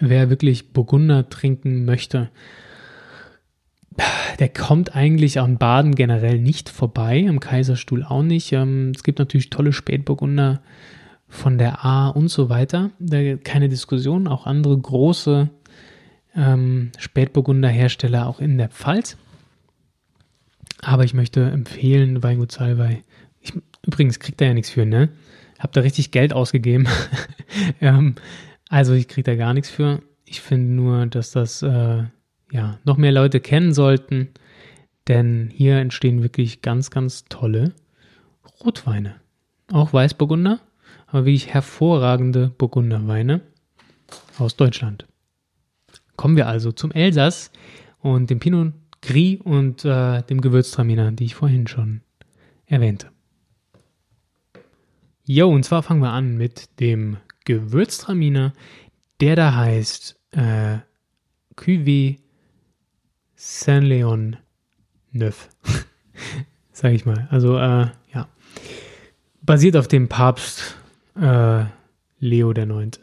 wer 0.00 0.30
wirklich 0.30 0.72
Burgunder 0.72 1.28
trinken 1.28 1.84
möchte, 1.84 2.30
der 4.38 4.48
kommt 4.48 4.94
eigentlich 4.94 5.40
an 5.40 5.58
Baden 5.58 5.94
generell 5.94 6.38
nicht 6.38 6.68
vorbei, 6.68 7.26
am 7.28 7.40
Kaiserstuhl 7.40 8.04
auch 8.04 8.22
nicht. 8.22 8.52
Ähm, 8.52 8.92
es 8.94 9.02
gibt 9.02 9.18
natürlich 9.18 9.50
tolle 9.50 9.72
Spätburgunder 9.72 10.62
von 11.28 11.58
der 11.58 11.84
A 11.84 12.08
und 12.08 12.28
so 12.28 12.48
weiter. 12.48 12.90
Da 12.98 13.36
keine 13.36 13.68
Diskussion, 13.68 14.28
auch 14.28 14.46
andere 14.46 14.78
große 14.78 15.50
ähm, 16.36 16.92
Spätburgunder-Hersteller 16.98 18.26
auch 18.26 18.40
in 18.40 18.58
der 18.58 18.68
Pfalz. 18.68 19.16
Aber 20.80 21.04
ich 21.04 21.14
möchte 21.14 21.42
empfehlen, 21.42 22.22
Weingut 22.22 22.52
Salvei. 22.52 23.04
Ich, 23.40 23.52
übrigens 23.86 24.18
kriegt 24.18 24.40
er 24.40 24.48
ja 24.48 24.54
nichts 24.54 24.70
für, 24.70 24.84
ne? 24.84 25.10
Hab 25.58 25.72
da 25.72 25.80
richtig 25.80 26.10
Geld 26.10 26.32
ausgegeben. 26.32 26.88
ähm, 27.80 28.16
also 28.68 28.94
ich 28.94 29.06
kriege 29.06 29.30
da 29.30 29.36
gar 29.36 29.54
nichts 29.54 29.70
für. 29.70 30.02
Ich 30.24 30.40
finde 30.40 30.72
nur, 30.72 31.06
dass 31.06 31.30
das 31.30 31.62
äh, 31.62 32.04
ja 32.52 32.78
noch 32.84 32.96
mehr 32.96 33.12
Leute 33.12 33.40
kennen 33.40 33.72
sollten, 33.72 34.28
denn 35.08 35.50
hier 35.52 35.76
entstehen 35.76 36.22
wirklich 36.22 36.62
ganz, 36.62 36.90
ganz 36.90 37.24
tolle 37.24 37.72
Rotweine. 38.60 39.16
Auch 39.72 39.92
Weißburgunder, 39.92 40.60
aber 41.06 41.24
wirklich 41.24 41.48
hervorragende 41.48 42.52
Burgunderweine 42.56 43.40
aus 44.38 44.56
Deutschland. 44.56 45.06
Kommen 46.16 46.36
wir 46.36 46.46
also 46.46 46.72
zum 46.72 46.92
Elsass 46.92 47.50
und 48.00 48.30
dem 48.30 48.38
Pinot 48.38 48.74
Gris 49.00 49.40
und 49.40 49.84
äh, 49.84 50.22
dem 50.22 50.40
Gewürztraminer, 50.40 51.10
die 51.12 51.24
ich 51.24 51.34
vorhin 51.34 51.66
schon 51.66 52.02
erwähnte. 52.66 53.08
Jo, 55.24 55.48
und 55.48 55.64
zwar 55.64 55.82
fangen 55.82 56.02
wir 56.02 56.10
an 56.10 56.36
mit 56.36 56.78
dem 56.80 57.16
Gewürztraminer, 57.44 58.52
der 59.20 59.36
da 59.36 59.54
heißt 59.54 60.18
äh, 60.32 60.78
Cuvée 61.56 62.18
Saint-Léon 63.44 64.36
Neuf, 65.10 65.48
sage 66.72 66.94
ich 66.94 67.04
mal. 67.04 67.26
Also, 67.32 67.58
äh, 67.58 67.88
ja, 68.14 68.28
basiert 69.42 69.76
auf 69.76 69.88
dem 69.88 70.08
Papst 70.08 70.76
äh, 71.20 71.64
Leo. 72.20 72.50
Und 72.50 73.00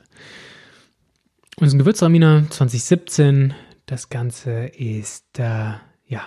es 1.57 1.67
ist 1.67 1.73
ein 1.73 1.79
Gewürztraminer 1.79 2.49
2017. 2.49 3.53
Das 3.85 4.07
Ganze 4.07 4.67
ist, 4.67 5.39
äh, 5.39 5.73
ja, 6.07 6.21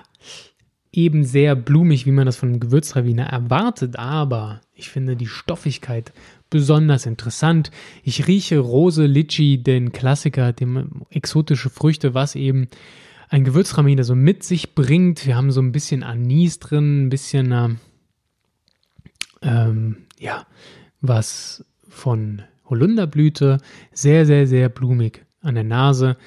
eben 0.92 1.24
sehr 1.24 1.56
blumig, 1.56 2.04
wie 2.04 2.12
man 2.12 2.26
das 2.26 2.36
von 2.36 2.50
einem 2.50 2.60
Gewürztraminer 2.60 3.24
erwartet, 3.24 3.98
aber 3.98 4.60
ich 4.74 4.90
finde 4.90 5.16
die 5.16 5.26
Stoffigkeit 5.26 6.12
besonders 6.50 7.06
interessant. 7.06 7.70
Ich 8.02 8.26
rieche 8.26 8.58
Rose, 8.58 9.06
Litchi, 9.06 9.62
den 9.62 9.90
Klassiker, 9.90 10.52
dem 10.52 11.06
exotische 11.08 11.70
Früchte, 11.70 12.12
was 12.12 12.34
eben 12.34 12.68
ein 13.32 13.44
Gewürztraminer 13.44 14.04
so 14.04 14.14
mit 14.14 14.44
sich 14.44 14.74
bringt. 14.74 15.26
Wir 15.26 15.36
haben 15.36 15.50
so 15.50 15.62
ein 15.62 15.72
bisschen 15.72 16.02
Anis 16.02 16.58
drin, 16.58 17.06
ein 17.06 17.08
bisschen, 17.08 17.50
äh, 17.50 17.68
ähm, 19.40 19.96
ja, 20.18 20.46
was 21.00 21.64
von 21.88 22.42
Holunderblüte. 22.66 23.56
Sehr, 23.90 24.26
sehr, 24.26 24.46
sehr 24.46 24.68
blumig 24.68 25.24
an 25.40 25.54
der 25.54 25.64
Nase. 25.64 26.18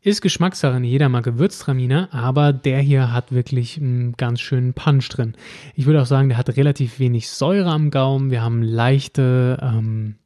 Ist 0.00 0.20
Geschmackssache, 0.20 0.78
jeder 0.78 1.08
mag 1.08 1.24
Gewürztraminer, 1.24 2.14
aber 2.14 2.52
der 2.52 2.78
hier 2.78 3.10
hat 3.10 3.32
wirklich 3.32 3.78
einen 3.78 4.12
ganz 4.12 4.40
schönen 4.40 4.74
Punch 4.74 5.08
drin. 5.08 5.34
Ich 5.74 5.86
würde 5.86 6.00
auch 6.00 6.06
sagen, 6.06 6.28
der 6.28 6.38
hat 6.38 6.56
relativ 6.56 7.00
wenig 7.00 7.30
Säure 7.30 7.70
am 7.70 7.90
Gaumen. 7.90 8.30
Wir 8.30 8.42
haben 8.42 8.62
leichte, 8.62 9.58
ähm, 9.60 10.16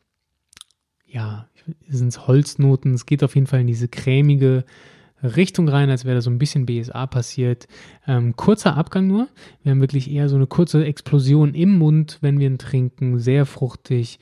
ja, 1.07 1.49
sind 1.89 2.09
es 2.09 2.27
Holznoten. 2.27 2.93
Es 2.93 3.07
geht 3.07 3.25
auf 3.25 3.35
jeden 3.35 3.47
Fall 3.47 3.61
in 3.61 3.67
diese 3.67 3.89
cremige 3.89 4.65
Richtung 5.23 5.69
rein, 5.69 5.91
als 5.91 6.05
wäre 6.05 6.17
da 6.17 6.21
so 6.21 6.31
ein 6.31 6.39
bisschen 6.39 6.67
BSA 6.67 7.07
passiert. 7.07 7.67
Ähm, 8.07 8.37
kurzer 8.37 8.77
Abgang 8.77 9.07
nur. 9.07 9.29
Wir 9.63 9.73
haben 9.73 9.81
wirklich 9.81 10.11
eher 10.11 10.29
so 10.29 10.37
eine 10.37 10.47
kurze 10.47 10.85
Explosion 10.85 11.55
im 11.55 11.79
Mund, 11.79 12.19
wenn 12.21 12.39
wir 12.39 12.47
ihn 12.47 12.59
trinken. 12.59 13.19
Sehr 13.19 13.47
fruchtig, 13.47 14.19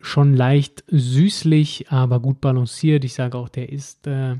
schon 0.00 0.34
leicht 0.34 0.84
süßlich, 0.88 1.90
aber 1.90 2.20
gut 2.20 2.40
balanciert. 2.40 3.04
Ich 3.04 3.14
sage 3.14 3.36
auch, 3.36 3.48
der 3.48 3.70
ist 3.70 4.06
äh, 4.06 4.36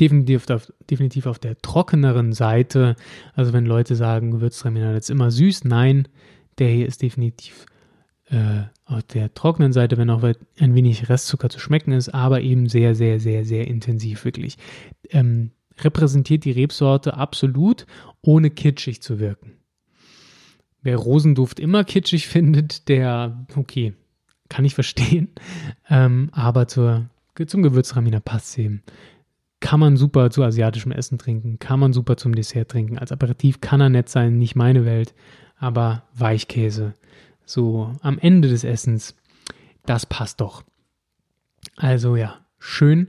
definitiv 0.00 0.48
auf, 0.50 0.72
definitiv 0.90 1.26
auf 1.26 1.38
der 1.38 1.58
trockeneren 1.58 2.32
Seite. 2.32 2.96
Also 3.34 3.52
wenn 3.52 3.66
Leute 3.66 3.96
sagen, 3.96 4.30
Gewürztraminer 4.30 4.96
ist 4.96 5.10
immer 5.10 5.30
süß, 5.30 5.64
nein, 5.64 6.08
der 6.58 6.68
hier 6.68 6.86
ist 6.86 7.02
definitiv 7.02 7.66
äh, 8.30 8.62
auf 8.84 9.02
der 9.02 9.32
trockenen 9.34 9.72
Seite, 9.72 9.96
wenn 9.96 10.10
auch 10.10 10.22
ein 10.22 10.74
wenig 10.74 11.08
Restzucker 11.08 11.48
zu 11.48 11.58
schmecken 11.58 11.92
ist, 11.92 12.10
aber 12.10 12.42
eben 12.42 12.68
sehr, 12.68 12.94
sehr, 12.94 13.18
sehr, 13.20 13.44
sehr 13.44 13.66
intensiv 13.66 14.24
wirklich. 14.24 14.58
Ähm, 15.10 15.52
repräsentiert 15.80 16.44
die 16.44 16.50
Rebsorte 16.50 17.14
absolut, 17.14 17.86
ohne 18.20 18.50
kitschig 18.50 19.02
zu 19.02 19.18
wirken. 19.18 19.52
Wer 20.82 20.96
Rosenduft 20.96 21.60
immer 21.60 21.84
kitschig 21.84 22.28
findet, 22.28 22.88
der, 22.88 23.46
okay, 23.56 23.94
kann 24.48 24.64
ich 24.64 24.74
verstehen, 24.74 25.28
ähm, 25.88 26.28
aber 26.32 26.68
zur, 26.68 27.08
zum 27.46 27.62
Gewürztraminer 27.62 28.20
passt 28.20 28.50
es 28.50 28.58
eben 28.58 28.82
kann 29.64 29.80
man 29.80 29.96
super 29.96 30.28
zu 30.28 30.42
asiatischem 30.44 30.92
Essen 30.92 31.16
trinken, 31.16 31.58
kann 31.58 31.80
man 31.80 31.94
super 31.94 32.18
zum 32.18 32.34
Dessert 32.34 32.70
trinken. 32.70 32.98
Als 32.98 33.12
Aperitif 33.12 33.62
kann 33.62 33.80
er 33.80 33.88
nett 33.88 34.10
sein, 34.10 34.36
nicht 34.36 34.56
meine 34.56 34.84
Welt, 34.84 35.14
aber 35.56 36.02
Weichkäse, 36.12 36.92
so 37.44 37.92
am 38.02 38.18
Ende 38.18 38.48
des 38.48 38.64
Essens, 38.64 39.14
das 39.86 40.06
passt 40.06 40.40
doch. 40.40 40.62
Also 41.76 42.16
ja, 42.16 42.38
schön. 42.58 43.08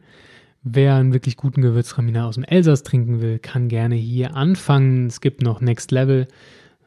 Wer 0.64 0.96
einen 0.96 1.14
wirklich 1.14 1.38
guten 1.38 1.62
Gewürztraminer 1.62 2.26
aus 2.26 2.36
dem 2.36 2.44
Elsass 2.44 2.84
trinken 2.84 3.22
will, 3.22 3.38
kann 3.38 3.70
gerne 3.70 3.96
hier 3.96 4.36
anfangen. 4.36 5.08
Es 5.08 5.22
gibt 5.22 5.44
noch 5.44 5.62
Next 5.62 5.92
Level. 5.92 6.28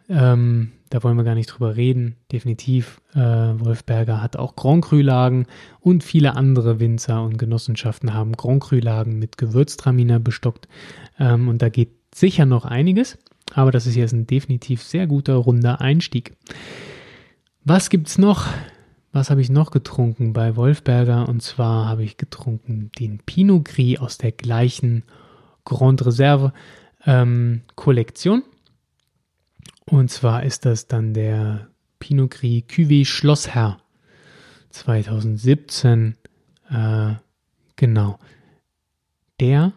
Ähm, 0.08 0.72
da 0.90 1.02
wollen 1.02 1.16
wir 1.16 1.24
gar 1.24 1.34
nicht 1.34 1.46
drüber 1.48 1.76
reden. 1.76 2.16
Definitiv, 2.32 3.00
äh, 3.14 3.18
Wolfberger 3.20 4.22
hat 4.22 4.36
auch 4.36 4.56
Grand 4.56 4.84
Cru-Lagen 4.84 5.46
und 5.80 6.02
viele 6.02 6.34
andere 6.34 6.80
Winzer 6.80 7.22
und 7.22 7.38
Genossenschaften 7.38 8.14
haben 8.14 8.32
Grand 8.32 8.62
Cru-Lagen 8.62 9.18
mit 9.18 9.38
Gewürztraminer 9.38 10.18
bestockt. 10.18 10.66
Ähm, 11.18 11.48
und 11.48 11.62
da 11.62 11.68
geht 11.68 11.90
sicher 12.14 12.46
noch 12.46 12.64
einiges, 12.64 13.18
aber 13.54 13.70
das 13.70 13.86
ist 13.86 13.96
jetzt 13.96 14.12
ein 14.12 14.26
definitiv 14.26 14.82
sehr 14.82 15.06
guter, 15.06 15.34
runder 15.34 15.80
Einstieg. 15.80 16.32
Was 17.70 17.90
gibt's 17.90 18.16
noch? 18.16 18.46
Was 19.12 19.28
habe 19.28 19.42
ich 19.42 19.50
noch 19.50 19.70
getrunken 19.70 20.32
bei 20.32 20.56
Wolfberger? 20.56 21.28
Und 21.28 21.42
zwar 21.42 21.86
habe 21.86 22.02
ich 22.02 22.16
getrunken 22.16 22.90
den 22.98 23.18
Pinot 23.18 23.66
Gris 23.66 23.98
aus 23.98 24.16
der 24.16 24.32
gleichen 24.32 25.02
Grand 25.66 26.06
Reserve 26.06 26.54
ähm, 27.04 27.60
Kollektion. 27.74 28.42
Und 29.84 30.10
zwar 30.10 30.44
ist 30.44 30.64
das 30.64 30.86
dann 30.86 31.12
der 31.12 31.68
Pinot 31.98 32.30
Gris 32.30 32.62
Cuvée 32.62 33.04
Schlossherr 33.04 33.76
2017. 34.70 36.16
Äh, 36.70 37.16
genau. 37.76 38.18
Der 39.40 39.74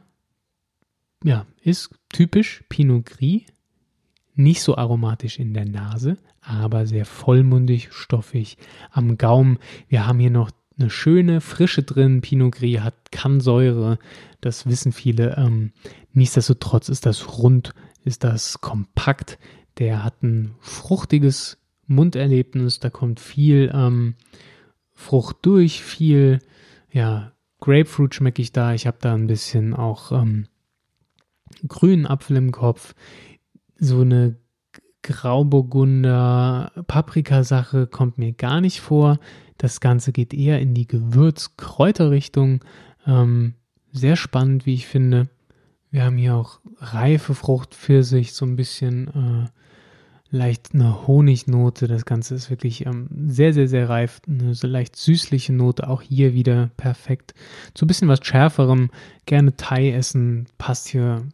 ja, 1.25 1.45
ist 1.61 1.89
typisch 2.07 2.63
Pinot 2.69 3.05
Gris. 3.05 3.41
Nicht 4.35 4.61
so 4.61 4.77
aromatisch 4.77 5.39
in 5.39 5.53
der 5.53 5.65
Nase, 5.65 6.17
aber 6.41 6.85
sehr 6.85 7.05
vollmundig, 7.05 7.89
stoffig 7.91 8.57
am 8.91 9.17
Gaumen. 9.17 9.59
Wir 9.87 10.07
haben 10.07 10.19
hier 10.19 10.31
noch 10.31 10.51
eine 10.79 10.89
schöne 10.89 11.41
Frische 11.41 11.83
drin. 11.83 12.21
Pinot 12.21 12.55
Gris 12.55 12.79
hat, 12.79 13.11
kann 13.11 13.39
Säure, 13.39 13.99
das 14.41 14.65
wissen 14.65 14.91
viele. 14.91 15.37
Ähm, 15.37 15.71
nichtsdestotrotz 16.13 16.89
ist 16.89 17.05
das 17.05 17.37
rund, 17.37 17.73
ist 18.03 18.23
das 18.23 18.61
kompakt. 18.61 19.37
Der 19.77 20.03
hat 20.03 20.23
ein 20.23 20.55
fruchtiges 20.59 21.57
Munderlebnis, 21.87 22.79
da 22.79 22.89
kommt 22.89 23.19
viel 23.19 23.71
ähm, 23.73 24.15
Frucht 24.93 25.37
durch, 25.41 25.81
viel, 25.81 26.39
ja, 26.91 27.31
Grapefruit 27.59 28.15
schmecke 28.15 28.41
ich 28.41 28.51
da. 28.51 28.73
Ich 28.73 28.87
habe 28.87 28.97
da 28.99 29.13
ein 29.13 29.27
bisschen 29.27 29.73
auch 29.73 30.11
ähm, 30.11 30.47
grünen 31.67 32.07
Apfel 32.07 32.37
im 32.37 32.51
Kopf. 32.51 32.95
So 33.77 34.01
eine 34.01 34.35
Grauburgunder 35.03 36.71
Paprikasache 36.87 37.87
kommt 37.87 38.17
mir 38.17 38.33
gar 38.33 38.61
nicht 38.61 38.81
vor. 38.81 39.19
Das 39.57 39.79
Ganze 39.79 40.11
geht 40.11 40.33
eher 40.33 40.59
in 40.59 40.73
die 40.73 40.87
Gewürz-Kräuter-Richtung. 40.87 42.63
Ähm, 43.05 43.55
sehr 43.91 44.15
spannend, 44.15 44.65
wie 44.65 44.73
ich 44.73 44.87
finde. 44.87 45.27
Wir 45.91 46.05
haben 46.05 46.17
hier 46.17 46.35
auch 46.35 46.59
reife 46.79 47.35
Frucht, 47.35 47.75
Pfirsich, 47.75 48.33
so 48.33 48.45
ein 48.45 48.55
bisschen 48.55 49.07
äh, 49.09 50.35
leicht 50.35 50.69
eine 50.73 51.05
Honignote. 51.05 51.87
Das 51.87 52.05
Ganze 52.05 52.35
ist 52.35 52.49
wirklich 52.49 52.85
ähm, 52.85 53.07
sehr, 53.27 53.53
sehr, 53.53 53.67
sehr 53.67 53.89
reif. 53.89 54.21
Eine 54.27 54.55
so 54.55 54.67
leicht 54.67 54.95
süßliche 54.95 55.53
Note, 55.53 55.89
auch 55.89 56.01
hier 56.01 56.33
wieder 56.33 56.71
perfekt. 56.77 57.33
So 57.77 57.85
ein 57.85 57.87
bisschen 57.87 58.07
was 58.07 58.25
Schärferem, 58.25 58.89
gerne 59.25 59.55
Thai 59.57 59.91
essen, 59.91 60.47
passt 60.57 60.87
hier 60.87 61.27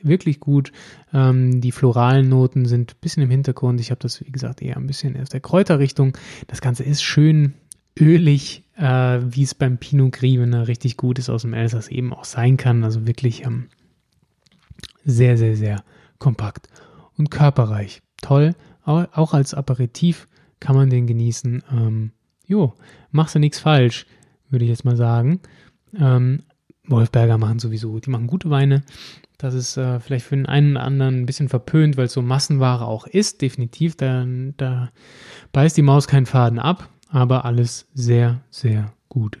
wirklich 0.00 0.40
gut. 0.40 0.72
Ähm, 1.12 1.60
die 1.60 1.72
floralen 1.72 2.28
Noten 2.28 2.66
sind 2.66 2.92
ein 2.92 3.00
bisschen 3.00 3.22
im 3.22 3.30
Hintergrund. 3.30 3.80
Ich 3.80 3.90
habe 3.90 4.00
das, 4.00 4.20
wie 4.24 4.32
gesagt, 4.32 4.62
eher 4.62 4.76
ein 4.76 4.86
bisschen 4.86 5.20
aus 5.20 5.28
der 5.28 5.40
Kräuterrichtung. 5.40 6.16
Das 6.46 6.60
Ganze 6.60 6.84
ist 6.84 7.02
schön 7.02 7.54
ölig, 7.98 8.64
äh, 8.76 9.20
wie 9.22 9.42
es 9.42 9.54
beim 9.54 9.78
Pinot 9.78 10.12
Gris, 10.12 10.38
wenn 10.38 10.52
er 10.52 10.68
richtig 10.68 10.96
gut 10.96 11.18
ist, 11.18 11.30
aus 11.30 11.42
dem 11.42 11.54
Elsass 11.54 11.88
eben 11.88 12.12
auch 12.12 12.24
sein 12.24 12.56
kann. 12.56 12.84
Also 12.84 13.06
wirklich 13.06 13.44
ähm, 13.44 13.68
sehr, 15.04 15.36
sehr, 15.36 15.56
sehr 15.56 15.84
kompakt 16.18 16.68
und 17.16 17.30
körperreich. 17.30 18.02
Toll. 18.20 18.54
Auch 18.84 19.32
als 19.32 19.54
Aperitif 19.54 20.28
kann 20.58 20.74
man 20.74 20.90
den 20.90 21.06
genießen. 21.06 21.62
Ähm, 21.70 22.12
jo, 22.46 22.74
machst 23.10 23.34
du 23.34 23.38
nichts 23.38 23.60
falsch, 23.60 24.06
würde 24.48 24.64
ich 24.64 24.70
jetzt 24.70 24.84
mal 24.84 24.96
sagen. 24.96 25.40
Ähm, 25.96 26.40
Wolfberger 26.86 27.38
machen 27.38 27.58
sowieso, 27.58 27.98
die 28.00 28.10
machen 28.10 28.26
gute 28.26 28.50
Weine. 28.50 28.82
Das 29.42 29.54
ist 29.54 29.76
äh, 29.76 29.98
vielleicht 29.98 30.24
für 30.24 30.36
den 30.36 30.46
einen 30.46 30.76
oder 30.76 30.84
anderen 30.84 31.20
ein 31.20 31.26
bisschen 31.26 31.48
verpönt, 31.48 31.96
weil 31.96 32.04
es 32.04 32.12
so 32.12 32.22
Massenware 32.22 32.86
auch 32.86 33.08
ist. 33.08 33.42
Definitiv, 33.42 33.96
da, 33.96 34.24
da 34.56 34.90
beißt 35.50 35.76
die 35.76 35.82
Maus 35.82 36.06
keinen 36.06 36.26
Faden 36.26 36.60
ab, 36.60 36.88
aber 37.08 37.44
alles 37.44 37.88
sehr, 37.92 38.40
sehr 38.50 38.92
gut 39.08 39.40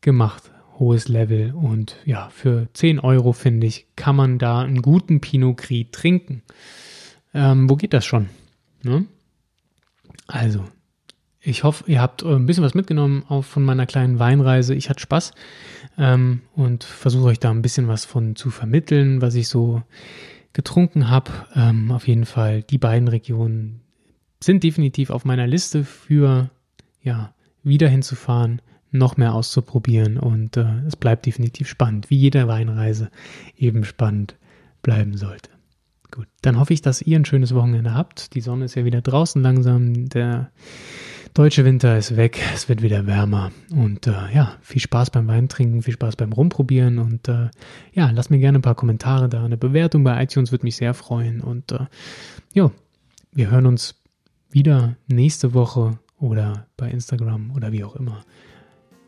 gemacht. 0.00 0.50
Hohes 0.80 1.06
Level 1.06 1.54
und 1.54 1.96
ja, 2.04 2.30
für 2.30 2.66
10 2.72 2.98
Euro 2.98 3.32
finde 3.32 3.68
ich, 3.68 3.86
kann 3.94 4.16
man 4.16 4.38
da 4.38 4.60
einen 4.60 4.82
guten 4.82 5.20
Pinot 5.20 5.56
Gris 5.56 5.86
trinken. 5.92 6.42
Ähm, 7.32 7.70
wo 7.70 7.76
geht 7.76 7.92
das 7.92 8.04
schon? 8.04 8.28
Ne? 8.82 9.06
Also, 10.26 10.64
ich 11.40 11.62
hoffe, 11.62 11.84
ihr 11.86 12.00
habt 12.00 12.24
ein 12.24 12.46
bisschen 12.46 12.64
was 12.64 12.74
mitgenommen 12.74 13.24
auch 13.28 13.44
von 13.44 13.64
meiner 13.64 13.86
kleinen 13.86 14.18
Weinreise. 14.18 14.74
Ich 14.74 14.90
hatte 14.90 15.00
Spaß 15.00 15.32
ähm, 15.98 16.42
und 16.54 16.84
versuche 16.84 17.26
euch 17.26 17.40
da 17.40 17.50
ein 17.50 17.62
bisschen 17.62 17.88
was 17.88 18.04
von 18.04 18.36
zu 18.36 18.50
vermitteln, 18.50 19.20
was 19.20 19.34
ich 19.34 19.48
so 19.48 19.82
getrunken 20.52 21.10
habe. 21.10 21.30
Ähm, 21.54 21.90
auf 21.90 22.06
jeden 22.06 22.24
Fall, 22.24 22.62
die 22.62 22.78
beiden 22.78 23.08
Regionen 23.08 23.80
sind 24.42 24.62
definitiv 24.62 25.10
auf 25.10 25.24
meiner 25.24 25.46
Liste 25.46 25.84
für 25.84 26.50
ja, 27.02 27.34
wieder 27.62 27.88
hinzufahren, 27.88 28.62
noch 28.90 29.16
mehr 29.16 29.34
auszuprobieren 29.34 30.16
und 30.16 30.56
äh, 30.56 30.80
es 30.86 30.96
bleibt 30.96 31.26
definitiv 31.26 31.68
spannend, 31.68 32.08
wie 32.10 32.16
jede 32.16 32.48
Weinreise 32.48 33.10
eben 33.56 33.84
spannend 33.84 34.36
bleiben 34.82 35.16
sollte. 35.16 35.50
Gut, 36.10 36.28
dann 36.40 36.58
hoffe 36.58 36.72
ich, 36.72 36.80
dass 36.80 37.02
ihr 37.02 37.18
ein 37.18 37.26
schönes 37.26 37.54
Wochenende 37.54 37.92
habt. 37.92 38.34
Die 38.34 38.40
Sonne 38.40 38.64
ist 38.64 38.76
ja 38.76 38.84
wieder 38.84 39.02
draußen 39.02 39.42
langsam. 39.42 40.08
Der 40.08 40.50
deutsche 41.34 41.64
Winter 41.64 41.96
ist 41.96 42.16
weg. 42.16 42.40
Es 42.54 42.68
wird 42.68 42.82
wieder 42.82 43.06
wärmer. 43.06 43.50
Und 43.70 44.06
äh, 44.06 44.12
ja, 44.34 44.56
viel 44.60 44.80
Spaß 44.80 45.10
beim 45.10 45.28
Weintrinken, 45.28 45.82
viel 45.82 45.94
Spaß 45.94 46.16
beim 46.16 46.32
Rumprobieren. 46.32 46.98
Und 46.98 47.28
äh, 47.28 47.48
ja, 47.92 48.10
lasst 48.10 48.30
mir 48.30 48.38
gerne 48.38 48.58
ein 48.58 48.62
paar 48.62 48.74
Kommentare 48.74 49.28
da. 49.28 49.44
Eine 49.44 49.56
Bewertung 49.56 50.04
bei 50.04 50.22
iTunes 50.22 50.52
würde 50.52 50.64
mich 50.64 50.76
sehr 50.76 50.94
freuen. 50.94 51.40
Und 51.40 51.72
äh, 51.72 51.86
ja, 52.52 52.70
wir 53.32 53.50
hören 53.50 53.66
uns 53.66 53.96
wieder 54.50 54.96
nächste 55.06 55.54
Woche 55.54 55.98
oder 56.18 56.66
bei 56.76 56.90
Instagram 56.90 57.52
oder 57.54 57.72
wie 57.72 57.84
auch 57.84 57.96
immer. 57.96 58.24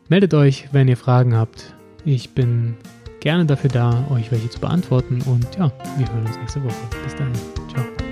Meldet 0.09 0.33
euch, 0.33 0.69
wenn 0.71 0.87
ihr 0.87 0.97
Fragen 0.97 1.35
habt. 1.35 1.73
Ich 2.05 2.31
bin 2.31 2.75
gerne 3.21 3.45
dafür 3.45 3.69
da, 3.69 4.05
euch 4.09 4.31
welche 4.31 4.49
zu 4.49 4.59
beantworten. 4.59 5.21
Und 5.21 5.47
ja, 5.57 5.71
wir 5.97 6.11
hören 6.11 6.25
uns 6.25 6.37
nächste 6.37 6.63
Woche. 6.63 6.75
Bis 7.03 7.15
dahin. 7.15 7.33
Ciao. 7.69 8.10